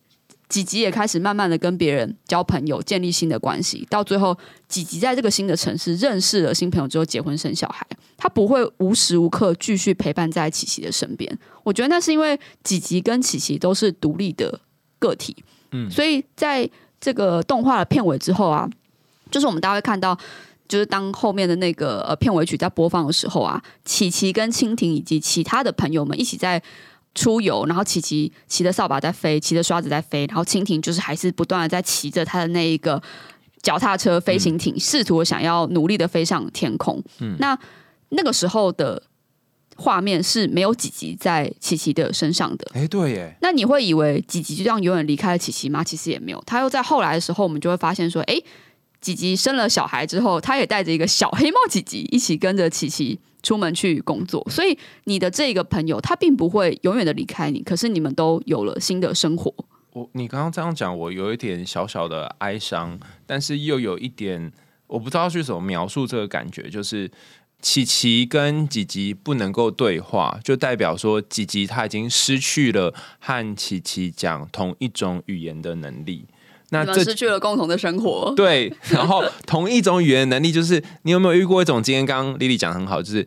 [0.48, 3.84] 几集也开始慢慢的跟别人交朋友，建立新的关系。
[3.90, 4.36] 到最后，
[4.68, 7.84] 几集在这个新的城市认识了新朋友之后，结婚生小孩。
[8.16, 11.38] 他不会无时无刻继续陪伴在琪琪的身边。
[11.64, 14.60] 我觉得那是因为几集跟琪琪都是独立的
[15.00, 15.36] 个体。
[15.72, 18.70] 嗯，所以在这个动画的片尾之后啊，
[19.32, 20.16] 就是我们大家会看到。
[20.70, 26.62] 就是当后面的那个呃片尾曲在播放的时候啊，琪琪跟蜻蜓以及其他的朋友们一起在
[27.12, 33.02] 出游，然后琪琪骑着扫把在飞，骑着刷子在飞，然后蜻蜓就是还是不断的在骑着他的那一个
[33.61, 37.02] 脚踏车飞行艇，试图想要努力的飞上天空。
[37.18, 37.59] 嗯，那
[38.11, 39.02] 那个时候的
[39.74, 42.70] 画面是没有几集在琪琪的身上的。
[42.74, 43.37] 哎，对耶。
[43.42, 45.83] 那你会以为几集就这样永远离开了琪琪吗？
[45.83, 48.40] 其实也没有，他又在后来的时候，我们就会发现说，哎。
[49.00, 54.46] 吉吉生了小孩之后，他也带着一个小黑猫吉吉一起跟着琪琪出门去工作。
[54.50, 59.52] 所以你的这个朋友，他并不会永远的离开你，可是你们都有了新的生活。
[59.92, 64.52] 我你刚刚这样讲，我有一点小小的哀伤，但是又有一点
[64.86, 67.10] 我不知道去怎么描述这个感觉，就是
[67.60, 76.26] 琪琪跟吉吉不能够对话，就代表说吉吉他已经失去了和琪琪讲同一种语言的能力。
[76.70, 78.33] 那这失去了共同的生活。
[78.37, 81.83] 对，然后同一种语言能力，就是你有没有遇过一种？
[81.83, 83.26] 今天刚刚丽丽讲很好，就是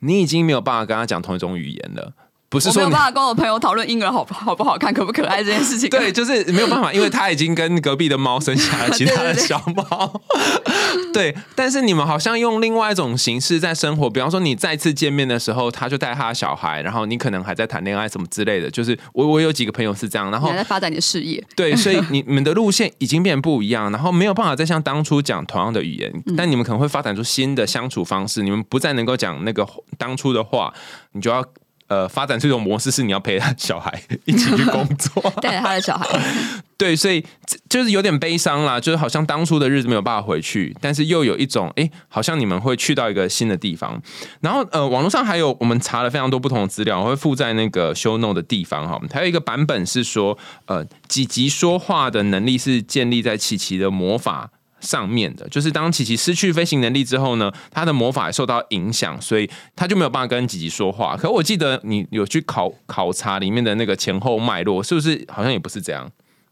[0.00, 2.12] 你已经没有办法跟他讲同一种语言了。
[2.54, 5.90] 不是说没有办法跟我朋友讨论婴儿好好不好看、可不可爱这件事情。
[5.90, 10.22] 对，就是没有办法，因为他已经跟隔壁的猫生下了 其他的小猫。
[11.12, 18.70] 对，但是你们好像用另外一种形式在生活，比方说你再次见面的时候，他就带他的小孩，然后你可能还在谈恋爱什么之类的。
[18.70, 21.42] 就是我我有几个朋友是这样，然后在发展你的事业。
[21.56, 28.42] 对，所以你你们的路线已经变不一样，然后没有办法再像当初讲同样的语言，但你们可能会发展出新的相处方式。
[28.42, 29.66] 你们不再能够讲那个
[29.98, 30.72] 当初的话，
[31.12, 31.44] 你就要。
[31.88, 36.06] 呃，发展这种模式是你要陪他小孩一起去工作， 带着他的小孩。
[36.76, 37.24] 对，所以
[37.68, 44.02] 就是有点悲伤啦，就是好像当初的日子没有办法回去，但是又有一种哎，好像你们会去到一个新的地方。
[44.40, 49.00] 然后呃，网络上还有我们查了非常多不同的资料，我会附在那个 show note 的地方哈。
[49.12, 54.50] 还有一个版本是说，呃，几级说话的能力是建立在琪琪的魔法。
[54.84, 61.16] 上面的，就是当琪琪失去飞行能力之后呢，他的魔法受到影响，所以他就没有办法跟吉吉说话。
[61.16, 66.08] 可我记得你有去考考察里面的那个前后脉络，是不是好像也不是这样？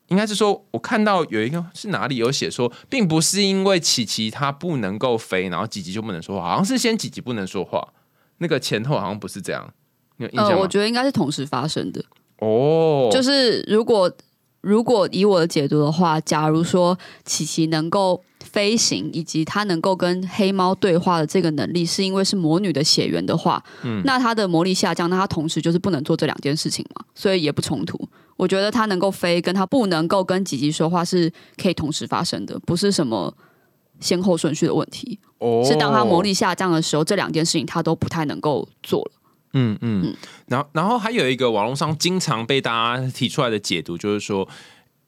[0.08, 7.86] 应该是说，我看到有一个是哪里有写说，并不是因为琪琪他不能够飞，然后吉吉就不能说话，好像是先吉吉不能说话，
[8.38, 9.72] 那个前后好像不是这样。
[10.34, 12.04] 呃，我觉得应该是同时发生的。
[12.38, 14.10] 哦，就是如果。
[14.62, 27.98] 如果以我的解读的话，假如说琪琪能够飞行，以及她能够跟黑猫对话的这个能力，是因为是魔女的血缘的话，嗯，那她的魔力下降，那她同时就是不能做这两件事情嘛，所以也不冲突。
[28.36, 33.32] 我觉得她能够飞，跟她不能够跟吉吉说话是可以同时发生的，不是什么
[34.00, 35.18] 先后顺序的问题。
[35.38, 39.10] 哦，是当她魔力下降的时候，这两件事情她都不太能够做了。
[39.54, 40.14] 嗯嗯，
[40.46, 44.48] 然后然后还有一个网络上经常被大家提出来的解读，就是说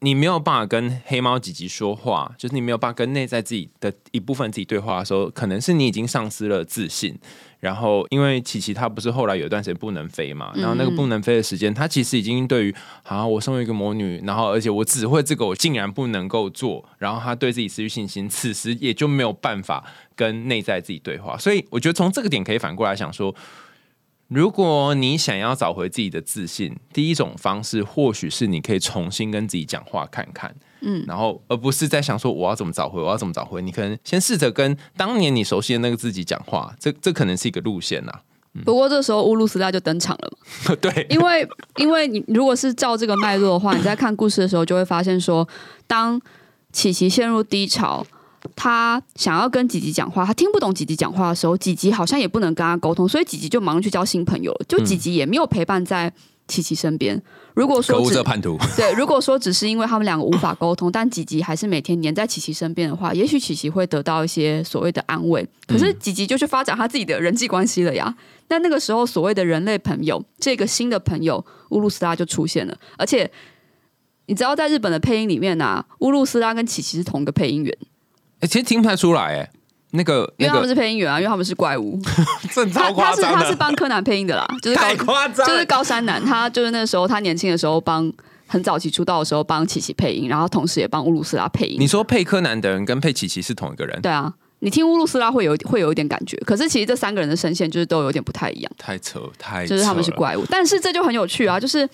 [0.01, 7.17] 你没有办法跟黑猫吉吉说话，就是你没有办法跟内在自己的一部分自己对话的时候，可能是你已经丧失了自信。
[7.59, 19.83] 然后因为琪琪她不是后来有一段时间不能飞嘛，然后那个不能飞的时间，她其实已经对于啊，我身为一个魔女，然后而且我只会这个，我竟然不能够做，然后她对自己失去信心，此时也就没有办法
[20.15, 21.35] 跟内在自己对话。
[21.35, 23.33] 所以我觉得从这个点可以反过来想说。
[24.27, 33.61] 如果你想要找回自己的自信，第一种方式或许是你可以重新跟自己讲话看看，嗯，然后而不是在想说我要怎么找回，我要怎么找回。
[33.61, 38.11] 你可能先试着跟当年你熟悉的那个自己讲话，这这可能是一个路线呐。
[38.63, 40.31] 不过这时候乌鲁斯拉就登场了
[40.67, 45.47] 嘛， 对，因为因为你如果是照这个脉络的话，你在看故事的时候就会发现说，
[45.85, 46.19] 当
[46.71, 48.03] 琪琪陷入低潮。
[48.55, 54.65] 他想要跟吉吉讲话，他听不懂吉吉讲话的时候，吉吉好像也不能跟他沟通，所以吉吉就忙去交新朋友了。
[54.67, 56.11] 就吉吉也没有陪伴在
[56.47, 57.21] 琪琪身边。
[57.53, 65.47] 如果说这叛徒，对，如果说只是因为他们两个无法沟通，但吉吉还是每天黏在琪琪身边的话，也许琪琪会得到一些所谓的安慰。
[65.65, 68.13] 可是吉吉就去发展他自己的人际关系了呀。
[68.49, 72.77] 那那个时候，所谓的人类朋友，这个新的朋友乌鲁斯拉就出现了。
[72.97, 73.31] 而且
[74.25, 77.77] 你知道，在日本的配音里面呢，乌鲁斯拉跟琪琪是同一个配音员。
[78.39, 79.49] 哎，其实听不太出来，哎，
[79.91, 81.99] 那个，因为他们是配音员啊，因为他们是怪物，
[82.73, 88.11] 他他是他是帮柯南配音的啦，就是太夸张，就是高山南，他就是那时候他年轻的时候帮
[88.47, 91.77] 很早期出道的时候帮琪琪配音，然后同时也帮乌鲁斯拉配音。
[91.79, 94.01] 你说配柯南的人跟配琪琪是同一个人？
[94.01, 101.87] 对啊，你听乌鲁斯拉会有会有一点感觉，可是其实这三个人的声线就是都有点不太一样，太扯太，就是他们是怪物，但是这就很有趣啊，就是。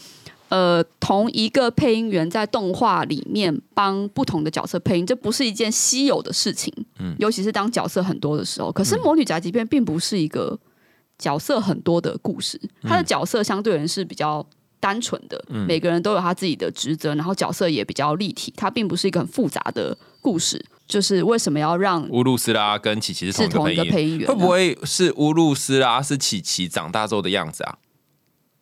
[0.51, 6.73] 呃，同一个配音员在动画里面帮不同的角色配音，这不是一件稀有的事情。
[6.99, 8.69] 嗯，尤其是当角色很多的时候。
[8.69, 10.59] 可是《魔女宅急便》并不是一个
[11.17, 14.45] 角色很多的故事，它的角色相对人是比较
[14.81, 18.53] 单纯的，每个人都有他自己的职责，然后角色也比较立体。
[18.57, 20.61] 它并不是一个很复杂的故事。
[20.85, 24.27] 就是为什么要让乌鲁斯拉跟琪琪是同一个配音员？
[24.27, 27.77] 会不会是乌鲁斯拉是琪琪长大之后的样子啊？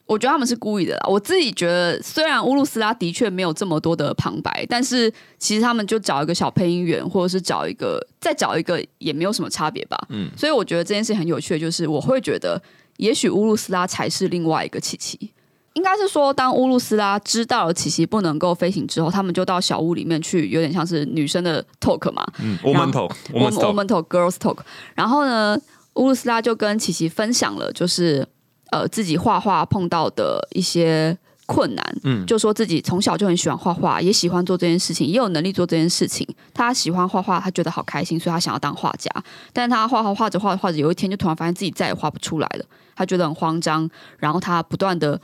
[0.10, 1.06] 我觉得他们是故意的啦。
[1.08, 9.96] 我自己觉得，虽然乌鲁斯拉的确没有这么多的旁白，但是其实他们就找一个小配音员，或者是找一个再找一个，也没有什么差别吧。
[10.10, 12.60] 嗯，所以我觉得这件事很有趣的，就是我会觉得，
[12.98, 15.30] 也许乌鲁斯拉才是另外一个琪琪。
[15.74, 22.26] 应该是说，当乌鲁斯拉知道了琪琪不能够飞行之后，他们就到小屋里面去，有点像是女生的 talk 嘛。
[22.42, 24.58] 嗯，woman talk，woman talk，girls talk。
[24.96, 25.56] 然后呢，
[25.94, 28.28] 乌鲁斯拉就跟琪琪分享了，就是。
[28.72, 36.28] 呃，自己画画碰到的一些困难，嗯就说自己从小就很喜欢画画，也喜欢做这件事情，也有能力做这件事情。
[36.54, 39.10] 他喜欢画画，他觉得好开心，所以他想要当画家。
[39.52, 45.20] 但是他画画画着画着画着，有一天就突然发现自己再也画不出来了，他觉得很慌张，然后他不断的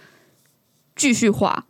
[0.95, 1.65] 继续画，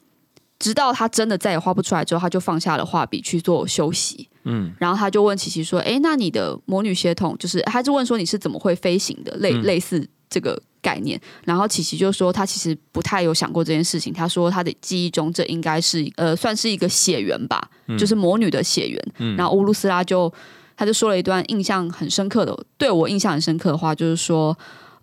[0.58, 4.30] 直到他真的再也画不出来之后，他就放下了画笔去做休息。
[4.48, 11.18] 嗯然后他就问琪琪说：“哎，那你的魔女血统就是？”他就问说：“你是怎么会飞行的？”类、嗯类似这个概念。
[11.46, 14.12] 然后琪琪就说：“他其实不太有想过这件事情。
[14.12, 19.02] 他说他的记忆中这应该是呃算是一个血缘吧，就是魔女的血缘。
[19.20, 20.30] 嗯然后乌鲁斯拉就
[20.76, 24.58] 他就说了一段印象很深刻的，对我印象很深刻的话，就是说，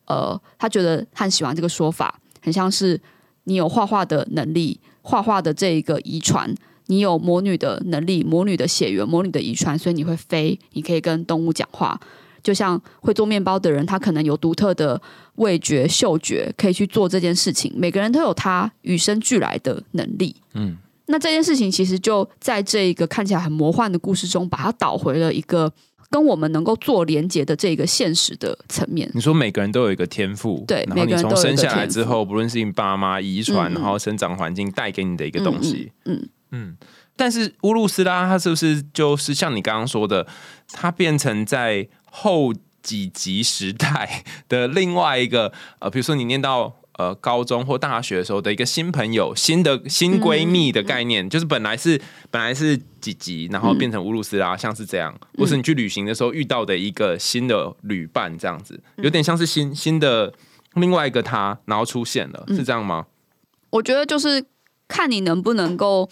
[0.04, 3.00] 呃，他觉得他很喜欢这个说法，很像是
[3.44, 6.54] 你有画画的能力，画画的这一个遗传。
[6.86, 11.98] 你有魔女的能力，魔女的血缘，魔女的遗传，所以你会飞，你可以跟动物讲话。
[12.42, 15.00] 就像会做面包的人，他可能有独特的
[15.36, 17.72] 味觉、嗅觉，可以去做这件事情。
[17.76, 20.34] 每个人都有他与生俱来的能力。
[20.54, 20.76] 嗯，
[21.06, 25.72] 那这件事情其实就在这一个看起来很魔幻的故事中，把它导回了一个
[26.10, 29.10] 跟我们能够做连接的这个现实的层面。
[29.14, 36.76] 你说每个人都有一个天赋，对然后你从生下来之后，不论是你爸妈遗传，然后生长环境带给你的一个东西，嗯嗯嗯。
[37.22, 40.26] 但是乌鲁斯拉他是不是就是像你刚刚说的，
[40.72, 46.78] 他变成在后几级时代的另外一个 呃，比如说你念到。
[46.98, 51.98] 呃，高中或大学的时候的一个新朋友、新的新闺蜜的概念，就是本来是
[52.30, 60.34] 本来是几级，然后变成乌鲁斯拉，像是这样，或是你去旅行的时候遇到的一个新的旅伴，这样子，有点像是新新的
[60.74, 63.06] 另外一个他，然后出现了，是这样吗？
[63.70, 64.44] 我觉得就是
[64.86, 66.06] 看你能不能够，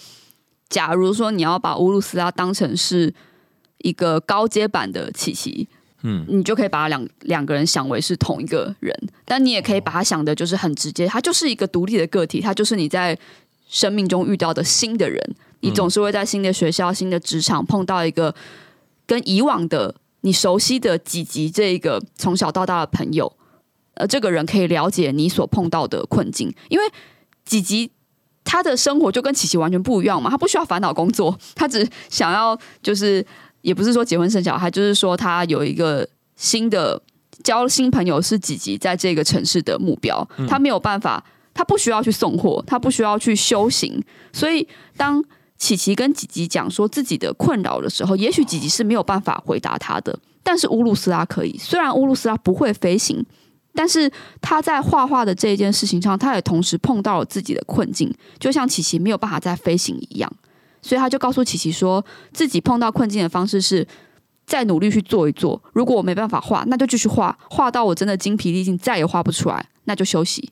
[0.70, 3.12] 假如说你要把乌鲁斯拉当成是
[3.78, 5.68] 一个高阶版的琪琪，
[6.02, 13.18] 嗯你就可以把两两个人想为是同一个人，但你也可以把他想的就是很直接，他就是一个独立的个体，他就是你在
[13.68, 15.20] 生命中遇到的新的人，
[15.60, 18.34] 你总是会在新的学校、新的职场碰到一个
[19.06, 23.32] 跟以往的你熟悉的几级这一个从小到大的朋友，
[23.94, 26.84] 呃，这个人可以了解你所碰到的困境，因为
[27.44, 27.90] 几级
[28.50, 33.24] 他的生活就跟琪琪完全不一样嘛，他不需要烦恼工作， 他只想要就是
[33.60, 37.00] 也不是说结婚生小孩，就是说他有一个新的
[37.44, 45.24] 交新朋友是几级在这个城市的目标，他没有办法，他不需要去送货，他不需要去修行，所以当
[45.56, 51.56] 琪琪跟吉吉讲说自己的困扰的时候，也许吉吉是没有办法回答他的，但是乌鲁斯拉可以。
[51.56, 53.24] 虽然乌鲁斯拉不会飞行，
[53.72, 60.30] 但是他在画画的这一件事情上，他也同时碰到了自己的困境，就像琪琪没有办法再飞行一样。
[60.82, 63.86] 所以他就告诉琪琪说，自己碰到困境的方式是
[64.44, 65.62] 再努力去做一做。
[65.72, 70.50] 如果我没办法画，那就继续画，画到我真的精疲力尽，再也画不出来，那就休息。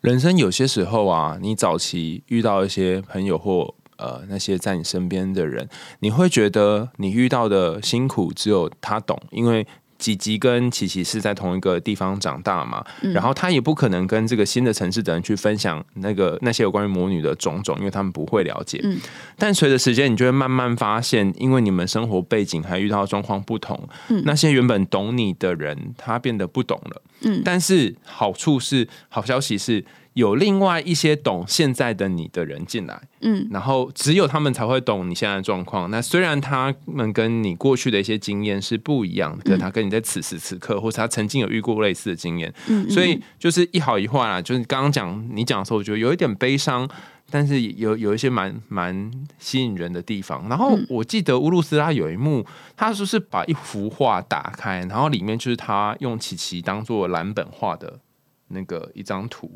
[0.00, 5.68] 人生有些时候啊，你早期遇到一些朋友或呃那些在你身边的人，
[6.00, 9.66] 你会觉得你遇到的辛苦只有他懂，因为。
[10.04, 18.78] 吉吉跟琪琪是在同一个地方长大嘛，然后他也不可能跟这个新的城市的人去分享那个那些有关于魔女的种种，因为他们不会了解。
[18.84, 19.00] 嗯
[19.38, 27.02] 但随着时间，你就会慢慢发现，因为你们生活背景还遇到的状况不同，嗯那些原本懂你的人，他变得不懂了。
[27.22, 29.82] 嗯但是好处是，好消息是
[30.14, 35.90] 有另外一些懂现在的你的人进来，嗯然后只有他们才会懂你现在的状况。
[35.90, 44.40] 那虽然他们跟你过去的一些经验是不一样的，可他跟你在此时此刻，或是他曾经有遇过类似的经验，嗯，所以就是一好一坏啦。
[44.40, 46.88] 就是刚刚讲你讲的时候，我觉得有一点悲伤。
[47.30, 52.44] 但是有有一些蛮蛮吸引人的地方，然后嗯我记得乌鲁斯拉有一幕，
[52.76, 57.98] 他就是把一幅画打开，然后里面就是他用琪琪当做蓝本画的
[58.48, 59.50] 那个一张图，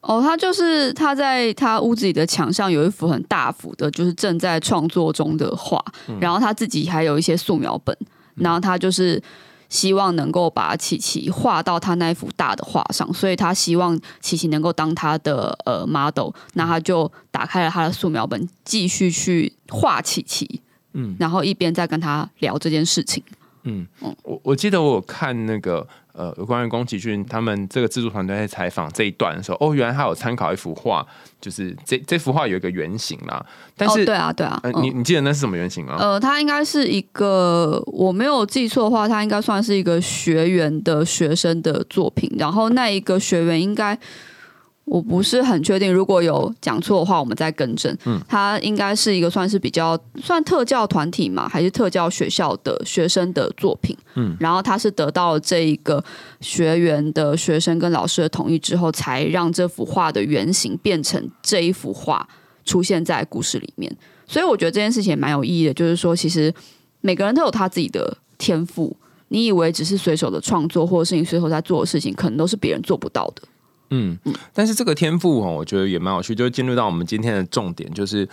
[0.00, 5.84] 哦，他就是他在他屋子里的墙上有一幅很大幅的，就是正在创作中的画，
[6.20, 7.96] 然后他自己还有一些素描本，
[8.36, 9.20] 然后他就是
[9.68, 20.62] 希望能够把琪琪画到他那一幅大的画上，所以他希望琪琪能够当他的呃 model，那他就打开了他的素描本，继续去画琪琪，
[20.94, 23.22] 嗯然后一边在跟他聊这件事情。
[23.68, 31.06] 嗯嗯，我我记得我有看那个呃，有关于宫崎骏他们这个制作团队在采访这一段的时候，哦，原来他有参考一幅画，
[31.40, 33.44] 就是这这幅画有一个原型啦，
[33.76, 35.96] 但是、哦，对啊，对啊，你你记得那是什么原型吗？
[35.98, 42.28] 呃，他应该是一个，我没有记错的话，他应该算是一个学员的学生的作品。
[42.36, 43.96] 然后那一个学员应该，
[44.88, 47.94] 我不是很确定，如果有讲错的话，我们再更正。
[48.06, 53.96] 嗯，它应该是一个算是比较算特教团体嘛，还是特教学校的学生的作品？
[54.14, 56.02] 嗯，然后他是得到这一个
[56.40, 62.26] 学员的学生跟老师的同意之后，才让这幅画的原型变成这一幅画
[62.64, 63.94] 出现在故事里面。
[64.26, 66.52] 所以我觉得这件事情也蛮有意义的，就是说，其实
[67.00, 68.96] 每个人都有他自己的天赋。
[69.28, 73.42] 你以为只是随手的创作，或者是你随手在做的事情，可能都是别人做不到的。
[73.90, 74.18] 嗯，
[74.52, 78.28] 但是这个天赋哦，我觉得也蛮有趣，就进入到我们今天的重点，就是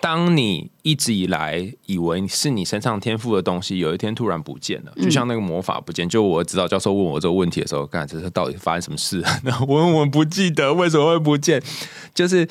[0.00, 6.08] 当你一直以来以为是你身上天赋的东西，有一天突然不见了，就像那个魔法不见。
[6.08, 9.24] 就我指导教授问我这个问题的时候，干这是到底发生什么事？
[9.66, 11.62] 我我不记得为什么会不见，
[12.14, 12.46] 就是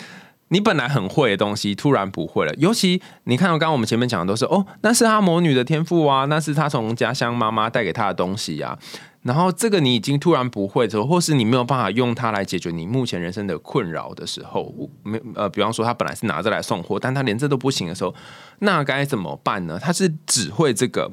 [0.50, 2.54] 你本来很会的东西，突然不会了。
[2.56, 8.78] 尤其你看到刚刚我们前面讲的都是哦，那是他魔女的天赋啊，那是他从家乡妈妈带给他的东西呀。
[9.24, 18.14] 然后这个你已经突然不会的时候，或是你没有办法用它来解决你目前人生的困扰的时候，没呃，比方说他本来是拿着来送货，但他连这都不行的时候，
[18.60, 19.80] 那该怎么办呢？
[19.82, 21.10] 他是只会这个，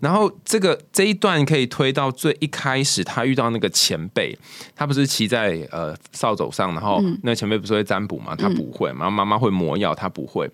[0.00, 4.38] 然后这个这一段可以推到最一开始，他遇到那个前辈，
[4.76, 8.36] 他不是骑在呃扫帚上，然后那个前辈不是会占卜吗？
[8.36, 10.50] 他不会，然后妈妈会磨药，他不会。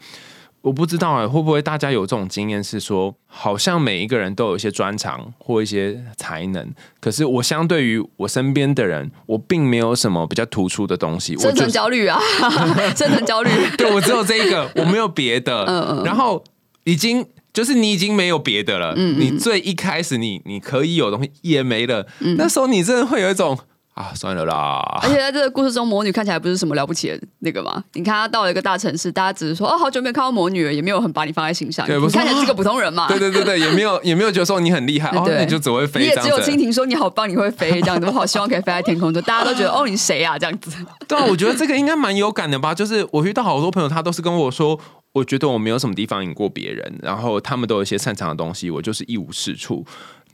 [0.63, 6.69] 我不知道哎，会不会大家有这种经验，是说好像每一个人都有一些专长或一些才能，
[7.01, 11.35] 可是我相对于我身边的人，我并没有什么比较突出的东西。
[11.39, 12.21] 生存焦虑啊，
[12.95, 13.51] 生存焦虑。
[13.79, 15.65] 对，我只有这一个，我没有别的。
[15.69, 16.05] 嗯嗯。
[16.05, 16.45] 然后
[16.85, 19.21] 已经就是你已经没有别的了，嗯嗯。
[19.21, 22.07] 你最一开始你你可以有东西也没了，
[22.37, 23.59] 那时候你真的会有一种。
[24.01, 24.81] 啊，算了啦！
[25.03, 27.85] 而且在这个故事中，魔女看起来不是什么了不起的那个嘛。
[27.93, 31.87] 你看她到了一个大城市，大家只是说哦，好久没有看到魔女了，也没有很把你放在心上。
[31.87, 33.07] 你看起来是个普通人嘛。
[33.09, 36.01] 对对对对，也没有 也没有觉得说你很厉害，哦，你就只会飞。
[36.01, 38.07] 你也只有蜻蜓说你好棒，你会飞这样子。
[38.07, 40.71] 我好希望可以飞在天空中，大家都觉得哦，你谁啊这样子。
[41.07, 42.73] 对啊，我觉得这个应该蛮有感的吧。
[42.73, 44.81] 就是我遇到好多朋友，他都是跟我说，
[45.13, 49.85] 我觉得我没有什么地方赢过别人，然后他们都有一些擅长的东西，我就是一无是处。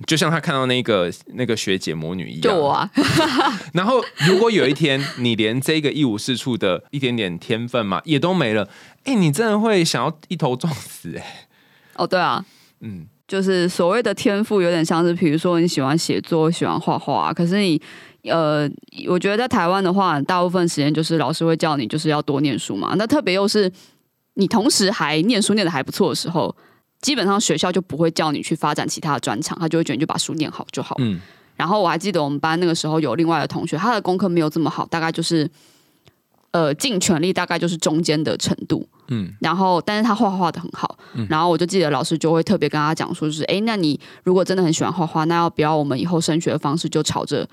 [0.05, 2.91] 就像他看到那个那个学姐魔女一样，就我啊。
[3.73, 8.69] 然后如果有一天你连这个一无是处的一点点天分嘛也都没了，
[9.05, 11.49] 哎，你真的会想要一头撞死哎。
[11.95, 12.45] 哦，对啊，
[12.81, 17.81] 嗯，就是所谓的天赋，有点像是，比如说你喜欢写作，喜欢画画，可是你
[18.25, 18.69] 呃，
[19.09, 22.95] 我觉得在台湾的话，大部分时间就是老师会叫你就是要多念书嘛。
[22.99, 23.73] 那特别又是
[24.35, 26.55] 你同时还念书念的还不错的时候。
[27.01, 30.97] 基本上学校就不会叫你去发展其他的专长，他就会觉得你就把书念好就好。
[30.99, 31.21] 嗯，
[31.55, 35.49] 然后我还记得我们班那个时候有另外的同学，他的功课没有这么好，大概就是
[36.51, 38.89] 呃尽全力，大概就是中间的程度。
[39.09, 47.49] 嗯，然后但是他画画的很好，然后我就记得老师就会特别跟他讲说，就是哎，那你如果真的很喜欢画画，那要不要我们以后升学的方式就朝着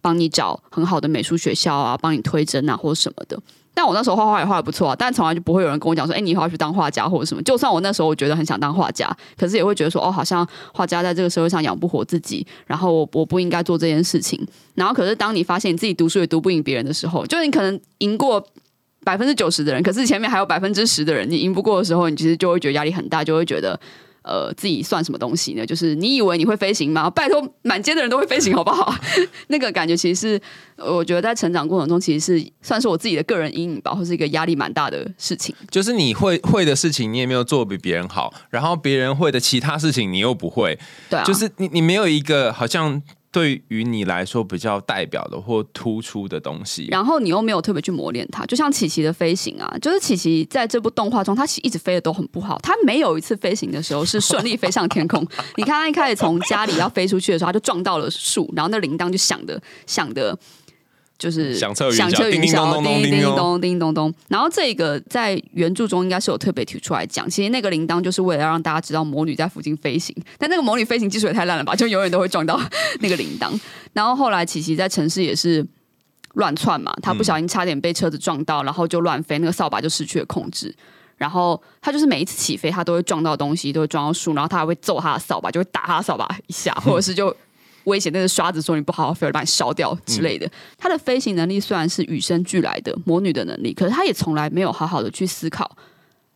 [0.00, 3.36] 帮你找很好的美术学校啊，帮你推甄啊或者什么的。
[3.74, 7.42] 但我那时候画画也画的不错啊，但从来就不会有人跟我讲说，哎，你以后要去当画家或者什么。
[7.42, 14.38] 就算我那时候我觉得很想当画家，可是也会觉得说，哦，好像画家在这个社会上养不活自己，然后我我不应该做这件事情。
[14.74, 18.44] 然后，可是当你发现你自己读书也读不赢别人的时候，就是你可能赢过
[19.04, 23.78] 百分之九十的人，可是前面还有百分之十的人你赢不过的时候，你其实就会觉得压力很大，就会觉得。
[24.22, 25.66] 呃，自己算什么东西呢？
[25.66, 27.10] 就是你以为你会飞行吗？
[27.10, 28.94] 拜托，满街的人都会飞行，好不好？
[29.48, 30.40] 那个感觉其实是，
[30.76, 35.54] 我觉得在成长过程中，其实是算是我自己的个人阴影吧，或是一个压力蛮大的事情。
[35.70, 40.78] 就是你会会的事情，你也没有做比别人好，然后别人会的其他事情，你又不会。
[41.10, 43.02] 对啊，就是你你没有一个好像。
[43.32, 55.26] 对于你来说比较代表的或突出的东西，然后你又没有特别去磨练它，就像琪琪的飞行啊，就是琪琪在这部动画中，他一直飞的都很不好，他没有一次飞行的时候是顺利飞上天空。
[55.56, 60.38] 你看他一开始从家里要飞出去的时候，他就撞到了树，然后那铃铛就响的响的。
[61.18, 64.14] 就是响彻云霄，叮叮咚咚，叮叮咚，叮咚咚。
[64.28, 70.14] 然后这个在原著中应该是有特别提出来讲，其实那个铃铛就是为了要让大家知道魔女在附近飞行。
[70.36, 72.60] 但那个魔女飞行技术也太烂了吧，就永远都会撞到
[73.00, 73.56] 那个铃铛。
[73.92, 75.64] 然后后来琪琪在城市也是
[76.34, 80.74] 乱窜嘛，她不小心差点被车子撞到，然后就乱飞，那个扫把就失去了控制。
[81.18, 87.32] 然后他就是每一次起飞，他都会撞到东西，都会撞到树，然后他还会揍他的扫把，就会打他的扫把一下，或者是就。
[87.84, 90.50] 威胁那个刷子说你不好好飞，我把你烧掉之类的。
[90.78, 95.76] 他的飞行能力虽然是与生俱来的魔女的能力，可是他也从来没有好好的去思考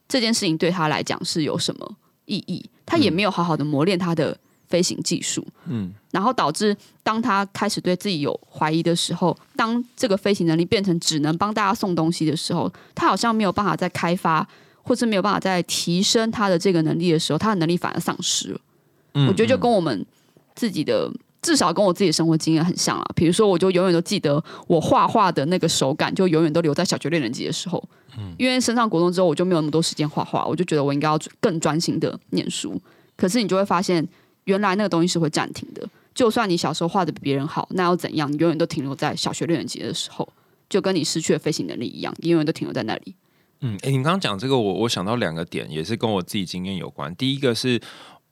[0.09, 2.69] 这件事情对他来讲是有什么意义。
[2.85, 4.37] 他也没有好好的磨练他的
[4.69, 5.45] 飞行技术。
[5.67, 14.47] 嗯，然后导致当他开始对自己有怀疑的时候，当这个飞行能力变成只能帮大家送东西的时候，他好像没有办法再开发，
[14.83, 18.61] 或是没有办法再提升他的这个能力的时候，他的能力反而丧失了。
[19.29, 20.07] 我觉得就跟我们
[20.55, 21.11] 自己的。
[21.47, 23.07] 至少跟我自己的生活经验很像啊。
[23.15, 27.81] 比如说，我就永远都记得我画画的那个手感，就永远都留在小学六年级的时候。
[28.19, 32.81] 嗯，因为升上国中之后，我就没有那么多时间画画，我就觉得我应该要更专心的念书。
[33.15, 34.05] 可是你就会发现，
[34.47, 35.89] 原来那个东西是会暂停的。
[36.13, 38.31] 就算你小时候画的比别人好，那又怎样？
[38.33, 40.29] 你永远都停留在小学六年级的时候，
[40.69, 43.15] 就跟你失去了飞行能力一样，你永远都停留在那里。
[43.61, 47.15] 嗯，哎，你刚刚讲这个，我我想到两个点，也是跟我自己经验有关。
[47.17, 47.81] 第一个是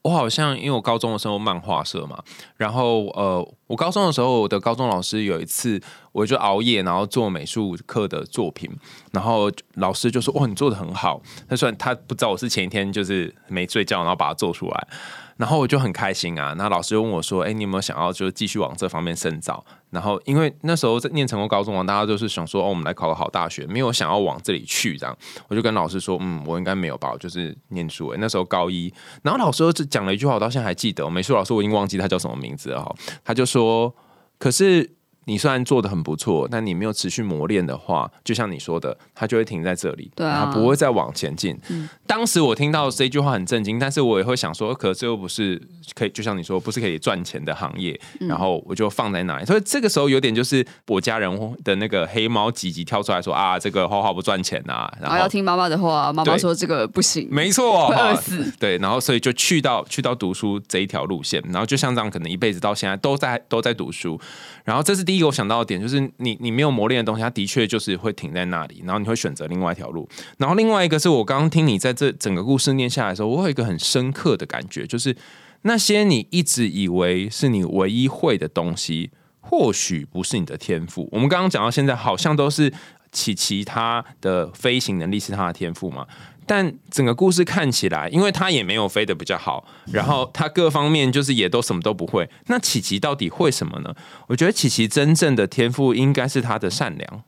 [0.05, 2.23] 我好像因为我高中的时候漫画社嘛，
[2.59, 5.81] 然后呃，我高中的时候我的高中老师有一次，
[6.13, 8.71] 我就熬夜然后做美术课的作品，
[9.13, 14.89] 然后老师就说：“哇，你做的很好。”他说他不知道我是前一天就是没睡觉，然后把它做出来。
[15.37, 16.55] 然后我就很开心啊！
[16.57, 25.16] 那老师问我说：“哎，你有没有想要就继续往这方面深造？”然后因为那时候在念成功高中啊，大家都是想说：“哦，我们来考个好大学。”没有想要往这里去这样。
[25.49, 31.09] 我就跟老师说：“嗯，我应该没有吧，就是念书。”哎，那时候高一，然后老师就讲了一句话，我到现在还记得。
[31.11, 32.95] 美术老师我已经忘记他叫什么名字了哈。
[33.24, 33.95] 他就说
[34.39, 34.91] ：“可是。”
[35.27, 41.59] 你虽然做的很不错，但你没有持续磨练的话，就像你说的，它就会停在这里，对啊，不会再往前进。
[42.07, 45.61] 当时我听到这句话很震惊，但是我也会想说，可这又不是
[45.95, 49.45] 可以，就像你说，不是可以赚钱的行业，然后我就放在那里。
[49.45, 58.53] 所以这个时候有点就是我家人的那个黑猫几集跳出来说啊，这个画画不赚钱啊，然后要听妈妈的话，妈妈说这个不行，没错，会饿死。
[58.59, 64.20] 对，然后所以就去到去到读书这一条路线，然后就像这样，可能一辈子到现在都在都在读书。
[64.64, 65.95] 然后这是第第一个我想到的点，就是。
[65.95, 70.09] 是你，你没有磨练的东西，它的确就是会停在那里，然后你会选择另外一条路。
[70.39, 75.17] 然后另外一个是我刚刚听你在这整个故事念下来的时候，我有一个很深刻的感觉，就是
[75.62, 81.09] 那些你一直以为是你唯一会的东西，或许不是你的天赋。
[81.12, 82.73] 我们刚刚讲到现在，好像都是
[83.12, 86.05] 其其他的飞行能力是他的天赋嘛？
[86.47, 92.29] 但整个故事看起来，因为他也没有飞得比较好，然后他各方面就是也都什么都不会。
[92.47, 93.95] 那琪琪到底会什么呢？
[94.27, 97.23] 我觉得琪琪真正的天赋应该是他的善良。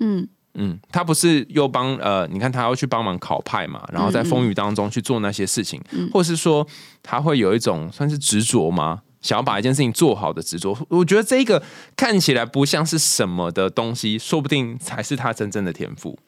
[0.00, 5.82] 嗯嗯，他不是又帮呃，你看他要去帮忙考派嘛，然后在风雨当中去做那些事情，
[6.12, 6.66] 或是说
[7.02, 9.02] 他会有一种算是执着吗？
[9.22, 10.76] 想要把一件事情做好的执着。
[10.88, 11.62] 我觉得这个
[11.94, 16.18] 看起来不像是什么的东西，说不定才是他真正的天赋。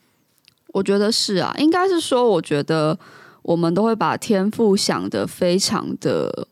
[0.74, 2.98] 我觉得是啊，应该是说，我觉得
[3.42, 6.48] 我们都会把天赋想的非常的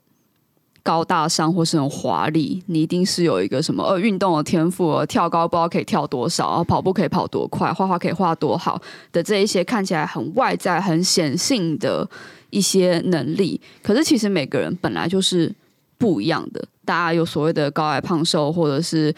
[0.81, 2.63] 高大上，或是很华丽。
[2.67, 12.09] 你一定是有一个什么呃运动的天赋，跳高不知道可以跳多少，然后跑步可以跑多快，画画可以画多好的这一些看起来很外在、很显性的
[12.49, 13.59] 一些能力。
[13.81, 15.53] 可是其实每个人本来就是
[15.97, 19.13] 不一样的，大家有所谓的高矮胖瘦，或者是。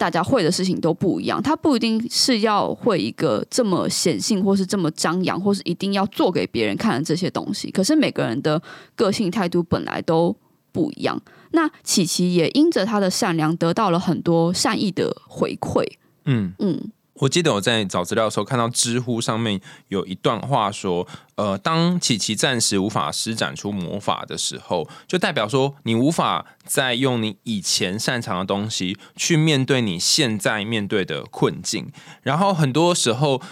[0.00, 7.70] 大家会的事情都不一样，他不一定是要会一个这么显性，或是这么张扬，或是一定要做给别人看的这些东西。
[7.70, 8.62] 可是每个人的
[8.94, 10.34] 个性态度本来都
[10.72, 11.20] 不一样。
[11.50, 15.84] 那琪琪也因着他的善良，得到了很多善意的回馈。
[16.24, 16.90] 嗯嗯。
[17.20, 31.92] 我记得我在找资料的时候看到知乎上面有一段话说，呃，当琪琪暂时无法施展出魔法的时候，就代表说你无法再用你以前擅长的东西去面对你现在面对的困境。
[32.22, 33.42] 然后很多时候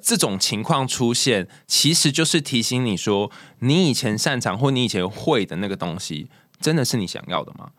[0.00, 6.28] 这种情况出现，其实就是提醒你说，你以前擅长或你以前会的那个东西，
[6.60, 7.70] 真的是你想要的吗？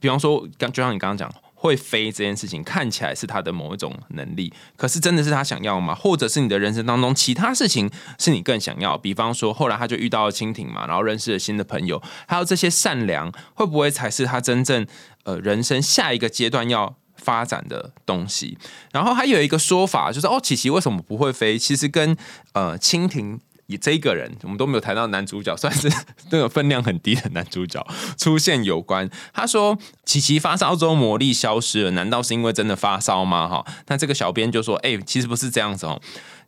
[0.00, 1.32] 比方说，刚就像你刚刚讲。
[1.64, 5.94] 会飞这件事情看起来是他的某一种能力，可是真的是他想要吗？
[5.94, 8.98] 或者是你的人生当中其他事情是你更想要？
[8.98, 14.86] 比方说，后来他就遇到了蜻蜓嘛，然后认识了新的朋友，还有这些善良，会不会才是他真正
[15.22, 18.58] 呃人生下一个阶段要发展的东西？
[18.92, 21.58] 然后还有一个说法就是，哦，琪琪为什么不会飞？
[21.58, 22.14] 其实跟
[22.52, 23.40] 呃蜻蜓。
[23.66, 25.90] 以这个人，我们都没有谈到男主角，算是
[26.30, 27.84] 那个分量很低的男主角
[28.18, 29.08] 出现有关。
[29.32, 35.98] 他说：“琪琪发烧之后魔力消失了，难道是因为真的发烧吗？”哈，那这个小编就说：“哎，其实不是这样子哦，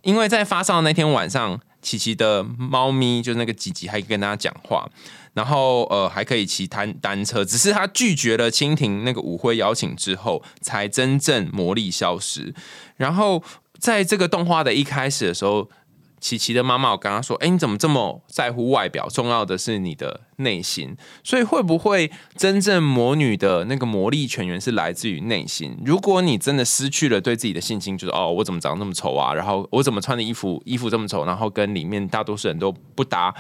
[0.03, 4.87] 因为在发烧那天晚上，琪琪的猫咪就是那个吉吉还跟他讲话，
[5.33, 12.55] 然后呃还可以骑单单车，只是他拒绝了蜻蜓那个舞会邀请之后，才真正魔力消失。
[12.97, 13.43] 然后
[13.79, 15.71] 在这个动画的一开始的时候。”
[16.27, 19.09] 琪琪的妈妈，我跟她说：“哎，你怎么这么在乎外表？
[19.09, 20.97] 重要的是你的内心。
[21.23, 25.79] 所以会不会真正魔女的那个魔力泉源是来自于内心？
[25.85, 29.33] 如果你真的失去了对自己的信心，就是哦，我怎么长那么丑啊？
[29.33, 31.25] 然后我怎么穿的衣服衣服这么丑？
[31.25, 33.33] 然后跟里面大多数人都不搭，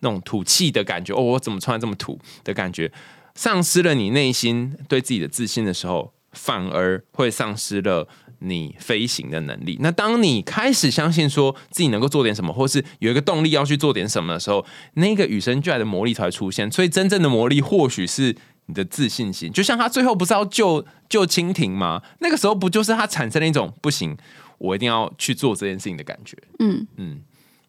[0.00, 1.14] 那种土气的感觉。
[1.14, 2.90] 哦，我怎么穿这么土的感觉？
[3.36, 8.08] 丧失了你内心对自己的自信的时候，反而会丧失了。”
[8.46, 14.64] 你飞行的能力，那当你开始相信说自己能够做点什么，或是有一个动力要去做点什么的时候，
[14.94, 16.70] 那个与生俱来的魔力才会出现。
[16.70, 18.36] 所以真正的魔力或许是
[18.66, 19.50] 你的自信心。
[19.50, 22.02] 就像他最后不是要救救蜻蜓吗？
[22.20, 24.16] 那个时候不就是他产生了一种不行，
[24.58, 26.36] 我一定要去做这件事情的感觉。
[26.58, 27.22] 嗯嗯，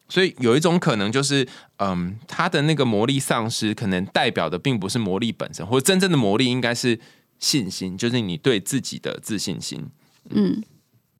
[0.08, 1.46] 所以有一种可能就是，
[1.78, 6.98] 嗯，他的那个魔力丧失，可能代表的并不是魔力本身，或者真正的魔力应该是
[7.38, 9.86] 信心，就是你对自己的自信心。
[10.30, 10.62] 嗯，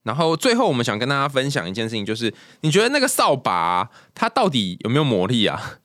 [0.03, 5.79] 然后最后我们想跟大家分享一件事情，就是你觉得那个扫把啊、它到底有没有魔力啊？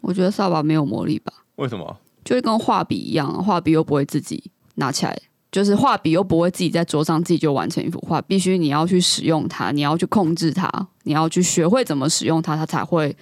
[0.00, 1.98] 我觉得扫把没有魔力吧，为什么？
[2.24, 5.16] 就会跟画笔一样，画笔又不会自己拿起来，
[5.52, 10.68] 就是画笔又不会自己在桌上自己就完成一幅画，必须你要去使用它，你要去控制它，
[11.04, 13.16] 你要去学会怎么使用它，它才会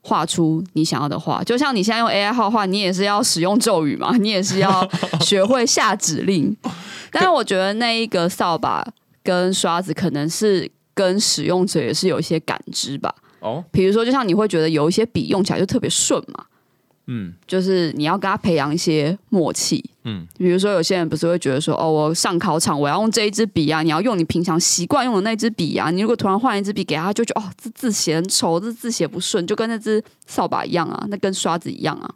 [0.00, 1.42] 画出你想要的画。
[1.44, 4.88] 就像你现在用 AI 画画，你也是要使用咒语嘛，你也是要
[5.20, 6.56] 学会下指令。
[7.12, 8.84] 但是我觉得那一个扫把
[9.22, 13.14] 跟刷子可能是跟使用者也是有一些感知吧。
[13.40, 16.44] 哦，比如说，就像你会觉得有一些笔用起来就特别顺嘛，
[17.06, 19.84] 嗯就是你要跟他培养一些默契。
[20.04, 32.08] 嗯，比如说有些人不是会觉得说，哦，我上考场我要用这一支笔啊，你要用你平常习惯用的那支笔啊，你如果突然换一支笔给他，他就觉得哦，这字写很丑，这字写不顺，就跟那支扫把一样啊，那跟刷子一样啊。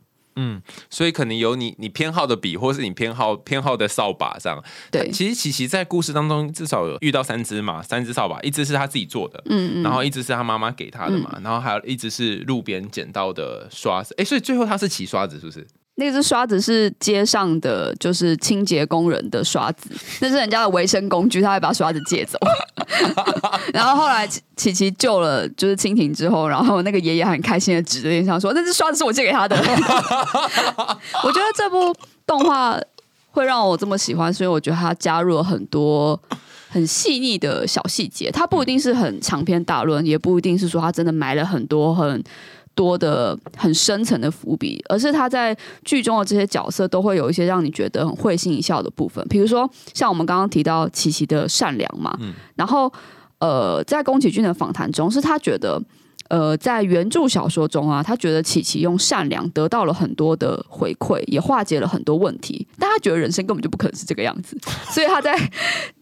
[0.91, 4.63] 所以可能有你你偏好的笔，或是你偏好偏好的扫把这样。
[4.91, 14.15] 对，其实琪琪在故事当中至少有遇到三只嘛，三只扫把，一只是他自己做的，嗯嗯，然后一只是他妈妈给他的嘛，然后还有一只是路边捡到的刷子。
[14.19, 15.67] 哎，所以最后他是骑刷子，是不是？
[15.99, 19.91] 那只刷子是街上的，就是清洁工人的刷子，
[20.21, 22.39] 那是人家的维生工具，他会把刷子借走。
[23.73, 29.57] 然后后来琪琪救了就是蜻蜓之后，然后那个爷爷很开心的指着脸上说：“那只刷子是我借给他的。
[31.25, 31.95] ”我觉得这部
[32.27, 32.79] 动画
[33.31, 36.21] 会让我这么喜欢，所以我觉得它加入了很多
[36.69, 38.31] 很细腻的小细节。
[38.31, 42.23] 它不一定是很长篇大论，也不一定是说它真的埋了很多很
[42.77, 49.27] 多的很深层的伏笔，而是他在剧中的这些角色都会有一些让你觉得很会心一笑的部分。
[49.29, 52.17] 比如说，像我们刚刚提到琪琪的善良嘛，
[52.55, 52.93] 然后
[53.41, 55.83] 呃，在宫崎骏的访谈中，是他觉得。
[56.29, 62.67] 呃，在原著小说中啊，他觉得琪琪用善良得到了很多的回馈，也化解了很多问题。
[62.81, 64.59] 但他觉得人生根本就不可能是这个样子，
[64.91, 65.39] 所以他在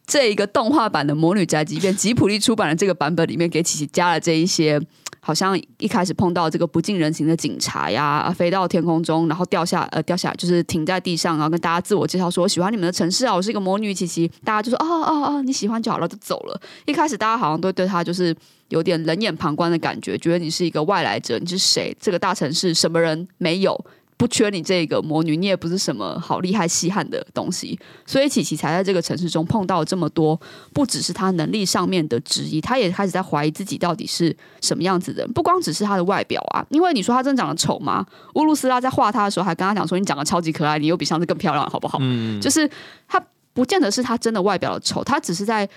[0.07, 4.81] 这一个动画版的《魔女宅急便》吉普力出版的这个版本里面，给琪琪加了这一些，
[5.25, 16.61] 好像一开始碰到这个不近人情的警察呀，飞到天空中，然后掉下呃掉下来，就是停在地上，然后跟大家自我介绍说我喜欢你们的城市啊，我是一个魔女琪琪，大家就说哦哦哦，你喜欢就好了，就走了。
[16.85, 18.37] 一开始大家好像都对他就是。
[18.70, 21.95] 有点冷眼旁观的感觉，觉得你是一个外来者，你是谁？
[22.01, 23.79] 这个大城市什么人没有？
[24.17, 30.41] 不缺你这个魔女，你也不是什么好厉害稀罕的东西，所以琪琪才在这个城市中碰到这么多，
[30.73, 35.33] 不只是她能力上面的质疑，她也开始在怀疑自己到底是什么样子的人。
[35.33, 38.07] 不光只是她的外表啊，因为你说她真的长得丑吗？
[38.35, 42.71] 乌鲁斯拉在画她的时候还跟她讲说：“你长得超级可爱，你又比上次更漂亮，好不好？”嗯，就是
[43.09, 43.21] 她
[43.53, 45.69] 不见得是她真的外表的丑，她只是在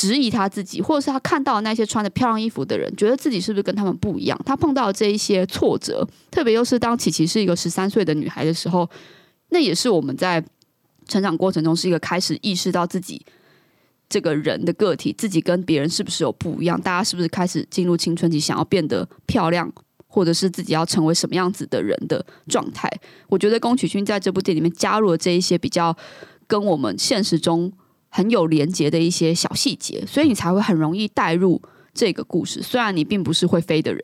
[0.00, 4.40] 质疑他自己，或者是他看到那些穿着漂亮衣服的人，觉得自己是不是跟他们不一样？
[4.46, 8.88] 他碰到这一些挫折，特别又是当琪琪是一个十三岁的女孩的时候，
[9.50, 10.42] 那也是我们在
[11.06, 13.20] 成长过程中是一个开始意识到自己
[14.08, 16.80] 这个人的个体，自己跟别人是不是有不一样？
[16.80, 19.70] 大家是不是开始进入青春期，想要变得漂亮？
[20.12, 22.90] 或者是自己要成为什么样子的人的状态？
[23.28, 25.96] 我觉得宫崎骏在这部电影里面加入了这一些比较
[26.48, 27.72] 跟我们现实中
[28.10, 31.60] 很有连结的一些小细节，所以你才会很容易带入
[31.94, 32.60] 这个故事。
[32.60, 34.02] 虽然你并不是会飞的人，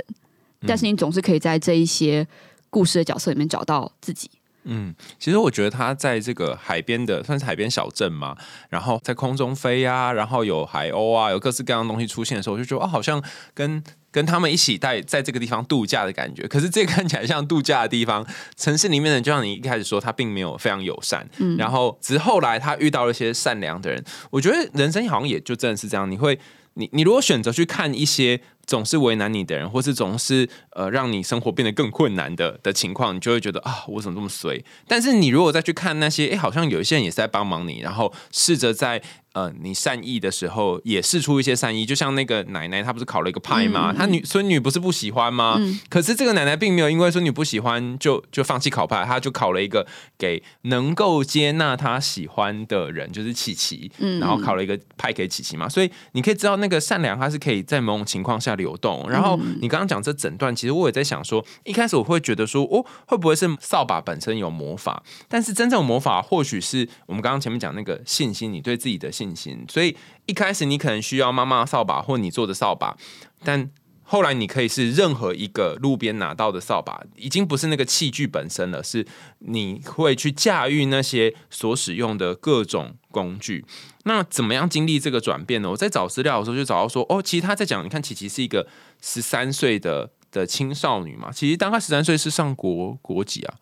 [0.66, 2.26] 但是你总是可以在这一些
[2.70, 4.30] 故事的角色里面找到自己。
[4.68, 8.36] 嗯，其实我觉得他在这个海边的算是海边小镇嘛，
[8.68, 13.22] 然后在空中飞呀、然后有海鸥啊，有各式各样的东西出现的时候，我就觉得啊，好像
[13.54, 13.80] 跟
[14.16, 16.48] 跟他们一起在在这个地方度假的感觉。
[16.48, 21.28] 可是这看起来像度假的地方，城市里面的就像你一开始说，他并没有非常友善。
[21.36, 26.38] 嗯，然后只是后来他遇到了一些善良的人，我觉得人生好像也就真的是这样，你会。
[26.78, 34.64] 你你如果选择去看一些总是为难你的人，或是总是呃让你生活变得更困难的的情况，你就会觉得啊，我怎么这么衰？
[34.88, 39.00] 但是你如果再去看那些，哎，好像有一些人也是在帮忙你，然后试着在
[39.34, 43.92] 呃你善意的时候也试出一些善意，就像那个奶奶，她不是烤了一个派吗？
[43.92, 45.60] 她女孙女不是不喜欢吗？
[45.88, 49.86] 可是这个奶奶并没有因为孙女不喜欢就就放弃烤派，她就烤了一个
[50.18, 53.90] 给能够接纳她喜欢的人，就是琪琪，
[54.20, 55.68] 然后烤了一个派给琪琪嘛。
[55.68, 59.06] 所以你可以知道，那个善良它是可以在某种情况下流动。
[59.08, 65.02] 然后你刚刚讲这整段，其实我也在想说，一开始我会觉得说，哦，会不会是扫把本身有魔法？
[65.28, 69.64] 但是真正魔法或许是我们刚刚前面讲那个信心，你对自己的信心。
[69.68, 69.96] 所以
[70.26, 72.96] 一开始你可能需要妈妈的扫把或你做的扫把，
[73.44, 73.70] 但
[74.08, 79.04] 后来你可以是任何一个路边拿到的扫把，已经不是那个器具本身了，是
[79.40, 83.64] 你会去驾驭那些所使用的各种工具。
[84.04, 85.70] 那怎么样经历这个转变呢？
[85.70, 88.68] 我在找资料的时候就找到说，哦，其实他在讲，你看琪琪是一个
[89.02, 93.54] 十三岁的的青少女嘛，其实大概十三岁是上国国籍啊？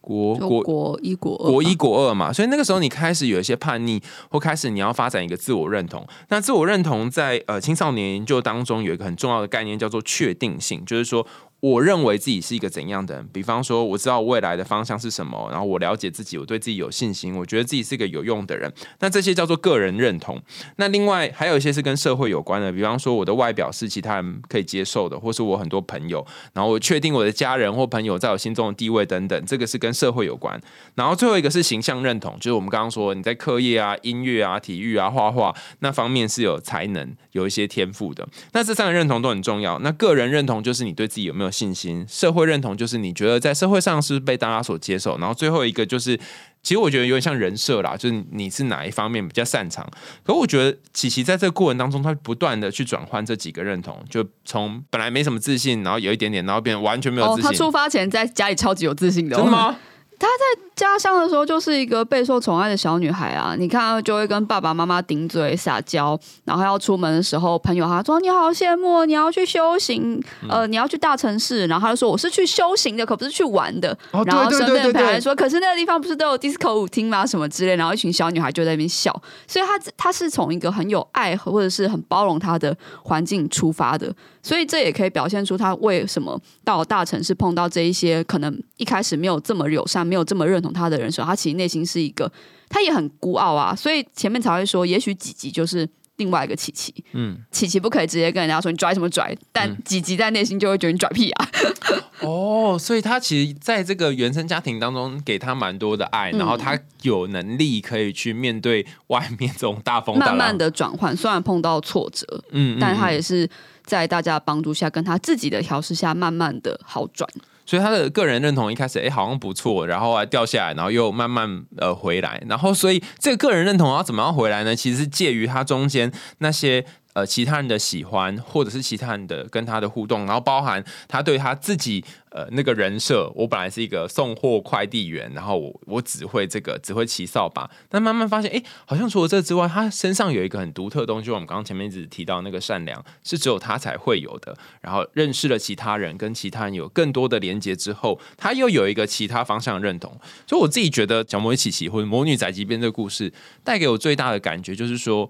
[0.00, 6.06] 国国国一国国一国二嘛，所以那个时候你开始有一些叛逆，或开始你要发展一个自我认同。
[6.28, 11.26] 那自我认同在呃青少年研究当中有一个很重要的概念，叫做确定性，就是说。
[11.60, 13.28] 我认为自己是一个怎样的人？
[13.32, 18.72] 比方说，我知道未来的方向是什么，然后我了解自己，我对自己有信心，我觉得自己是一个有用的人。
[19.00, 20.40] 那这些叫做个人认同。
[20.76, 30.58] 那另外还有一些是跟社会有关的，比方说我的外表是其他人可以接受的，或是我很多朋友，然后我确定我的家人或朋友在我心中的地位等等，这个是跟社会有关。
[30.94, 38.26] 然后最后一个是形象认同，就是我们刚刚说你在课业啊、音乐啊、体育啊、画画那方面是有才能、有一些天赋的。
[38.52, 39.78] 那这三个认同都很重要。
[39.80, 41.49] 那个人认同就是你对自己有没有。
[41.50, 45.18] 信心、社会认同，就是你觉得在社会上是被大家所接受。
[45.18, 46.16] 然后最后一个就是，
[46.62, 49.86] 其实我觉得有点像人设啦，就是你是哪一方面比较擅长。
[50.24, 57.50] 可我觉得琪琪在这个过程当中，他不断的去转换这几个认同，就从本来没什么自信，然后有一点点，然后变完全没有自信。
[57.50, 59.76] 他出发前在家里超级有自信的，真的吗？
[60.20, 63.56] 他在家乡的时候就是一个备受宠爱的小女孩啊！
[63.58, 73.96] 你看，就会跟爸爸妈妈顶嘴撒娇，然后要出门的时候，朋友她说：“你好羡慕，你要去修行，呃，你要去大城市。”然后她就说：“我是去修行的，可不是去玩的。”
[74.26, 77.24] 然后身边朋友说：“可是那个地方不是都有 disco 舞厅吗？
[77.24, 79.10] 什么之类。”然后一群小女孩就在那边笑。
[79.46, 84.14] 所以，她她是从一个很有爱或者是很包容她的环境出发的。
[84.42, 90.00] 所以，这也可以表现出他为什么到大城市碰到这一些可能一开始没有这么友善。
[90.10, 92.32] 没有这么认同他的人时候，他其实内心是一个，
[92.68, 101.48] 他也很孤傲啊，所以前面才会说，也许几集就是另外一个琪琪，嗯，琪琪不可以直接跟人家说你拽什么拽，但几集在内心就会觉得你拽屁啊。
[102.26, 113.48] 哦，所以他其实在这个原生家庭当中给他蛮多的爱，然后他有能力可以去面对外面这种大风大浪，慢慢的转换，虽然碰到挫折，嗯，但他也是
[113.90, 117.28] 在大家的帮助下，跟他自己的调试下，慢慢的好转。
[117.66, 124.76] 所以他的个人认同一开始哎好像不错，然后啊掉下来，然后又慢慢呃回来，然后所以这个个人认同要怎么样回来呢？
[124.76, 126.86] 其实介于他中间那些。
[127.12, 144.56] 呃，其他人的喜欢，或者是其他人的跟他的互动，然后包含他对他自己呃那个人设，我本来是一个送货快递员，然后我我只会这个只会骑扫把，但慢慢发现，哎，好像除了这之外，他身上有一个很独特的东西，我们刚刚前面一直提到那个善良，是只有他才会有的。
[144.80, 150.16] 然后认识了其他人，跟其他人有更多的连接之后，他又有一个其他方向认同。
[150.46, 153.32] 所以我自己觉得《小魔女琪琪》或者《魔女宅急便》这个故事，
[153.64, 155.28] 带给我最大的感觉就是说。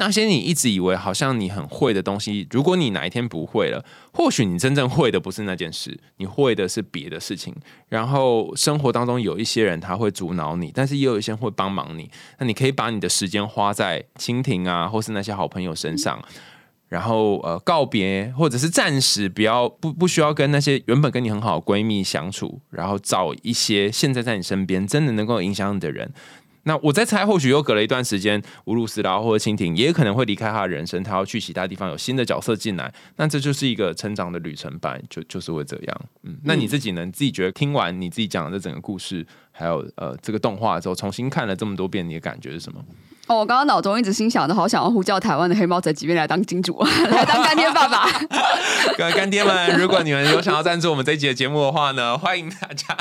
[0.00, 7.52] 那些你一直以为好像你很会的东西，如果你哪一天不会了，或许你真正会的不是那件事，你会的是别的事情。
[7.88, 12.08] 然后生活当中有一些人他会阻挠你，但是也有一些人会帮忙你。
[12.38, 16.22] 那你可以把你的时间花在蜻蜓啊，或是那些好朋友身上，
[16.88, 26.12] 然后呃告别，或者是暂时不要不不需要跟那些原本跟你很好的闺蜜相处，然后找一些现在在你身边真的能够影响你的人。
[26.68, 32.92] 那我在猜，或许又隔了一段时间，乌鲁斯拉或者蜻蜓也可能会离开他的人生，他要去其他地方，有新的角色进来。
[33.16, 36.00] 那这就是一个成长的旅程吧，就就是会这样。
[36.24, 37.06] 嗯，那你自己呢？
[37.06, 42.84] 自己觉得听完你自己讲的这整个故事，还有呃这个动画之后，重新看了这么多遍，你的感觉是什么？
[43.28, 46.78] 哦，我刚刚脑中一直心想的，好想要呼叫台湾的黑猫仔几边来当金主，
[47.10, 48.06] 来当干爹爸爸。
[48.98, 52.94] 各位干爹们，如果你们有想要赞助我们这一集的节目的话呢，欢迎大家。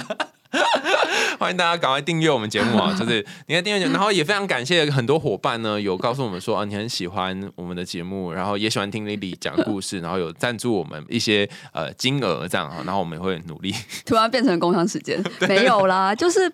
[1.39, 2.93] 欢迎大家赶快订阅我们节目啊！
[2.97, 13.73] 就是你看订阅，然后也非常感谢很多伙伴呢，有告诉我们说啊，你很喜欢我们的节目，然后也喜欢听 Lily 讲故事，然后有赞助我们一些呃金额这样哈，然后我们也会努力。
[14.05, 16.51] 突然变成工商时间， 没有啦，就是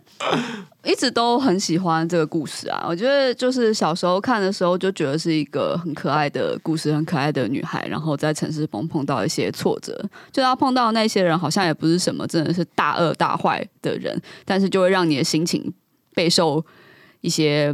[0.84, 2.86] 一直都很喜欢这个故事啊。
[2.88, 9.98] 我觉得就是小时候看的时候就觉得是一个很可爱的故事，很可爱的女孩，然后在城市中碰到一些挫折，
[10.32, 15.74] 就她碰到那些人好像也不是什么真的是大恶大坏的人，但是就会让你的心情
[16.14, 16.64] 备受
[17.22, 17.74] 一些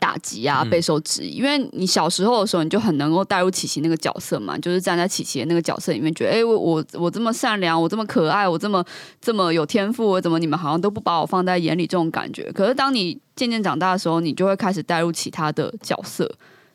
[0.00, 1.36] 打击啊，备受质疑。
[1.36, 8.84] 因为你小时候的时候，你就很能够带入琪琪那个角色嘛，就是站在琪琪的那个角色里面，觉得哎，我我我这么善良，我这么可爱，我这么
[9.20, 11.86] 这么有天赋，我怎么你们好像都不把我放在眼里？
[11.86, 12.50] 这种感觉。
[12.52, 16.28] 可是当你渐渐长大的时候，你就会开始带入其他的角色，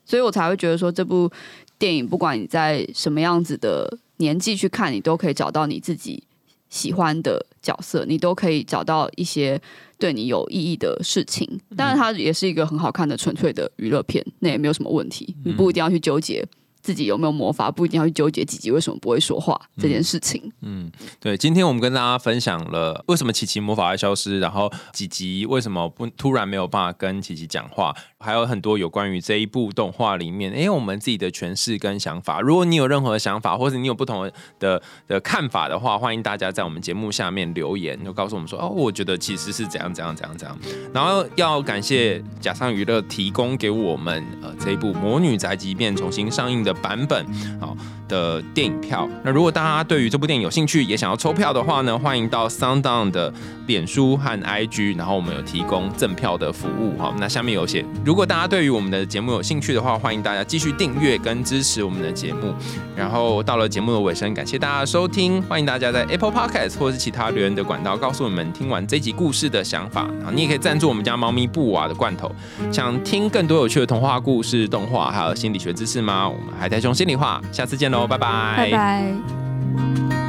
[0.06, 1.30] 所以我才会觉得说，这部
[1.78, 6.24] 电影不管你在什么样子的年纪去看，你都可以找到你自己。
[6.68, 9.62] 喜欢的角色，你都可以找到一些
[9.98, 11.48] 对你有意义的事情。
[11.76, 15.36] 当然，它也是一个很好看的纯粹的娱乐片，那也没有什么问题。
[15.43, 16.46] 你不一定要去纠结
[16.86, 20.54] 自己有没有魔法，不一定要去纠结吉吉为什么不会说话这件事情。
[20.62, 32.40] 嗯，对，今天我们跟大家分享了为什么琪琪魔法会消失，然后吉吉为什么不突然没有办法跟琪琪讲话，还有很多有关于这一部动画里面，哎，我们自己的诠释跟想法。
[32.40, 40.56] 如果你有任何想法，或者你有不同的的看法的话，欢迎大家在我们节目下面留言，就告诉我们说，哦，我觉得其实是怎样怎样怎样怎样。
[40.94, 47.26] 然后要感谢假上娱乐提供给我们呃这一部《魔女宅急便》重新上映的版本，
[47.60, 47.76] 好。
[48.08, 53.34] 的电影票，那如果大家对于这部电影有兴趣，也想要抽票的话呢，欢迎到 Sound On 的
[53.68, 57.14] 脸书和 IG，然后我们有提供赠票的服务哈。
[57.18, 62.53] 那下面有写，如果大家对于我们的节目有兴趣的话，欢迎大家继续订阅跟支持我们的节目。
[62.95, 70.32] 然后到了节目的尾声，感谢大家收听，欢迎大家在 Apple Podcast 或是其他留言的管道告诉我们听完这集故事的想法啊。
[70.34, 72.32] 你也可以赞助我们家猫咪布娃的罐头。
[72.72, 76.30] 想听更多有趣的童话故事、动画还有心理学知识吗？
[76.30, 80.25] 我们海苔熊心里话，下次见拜拜。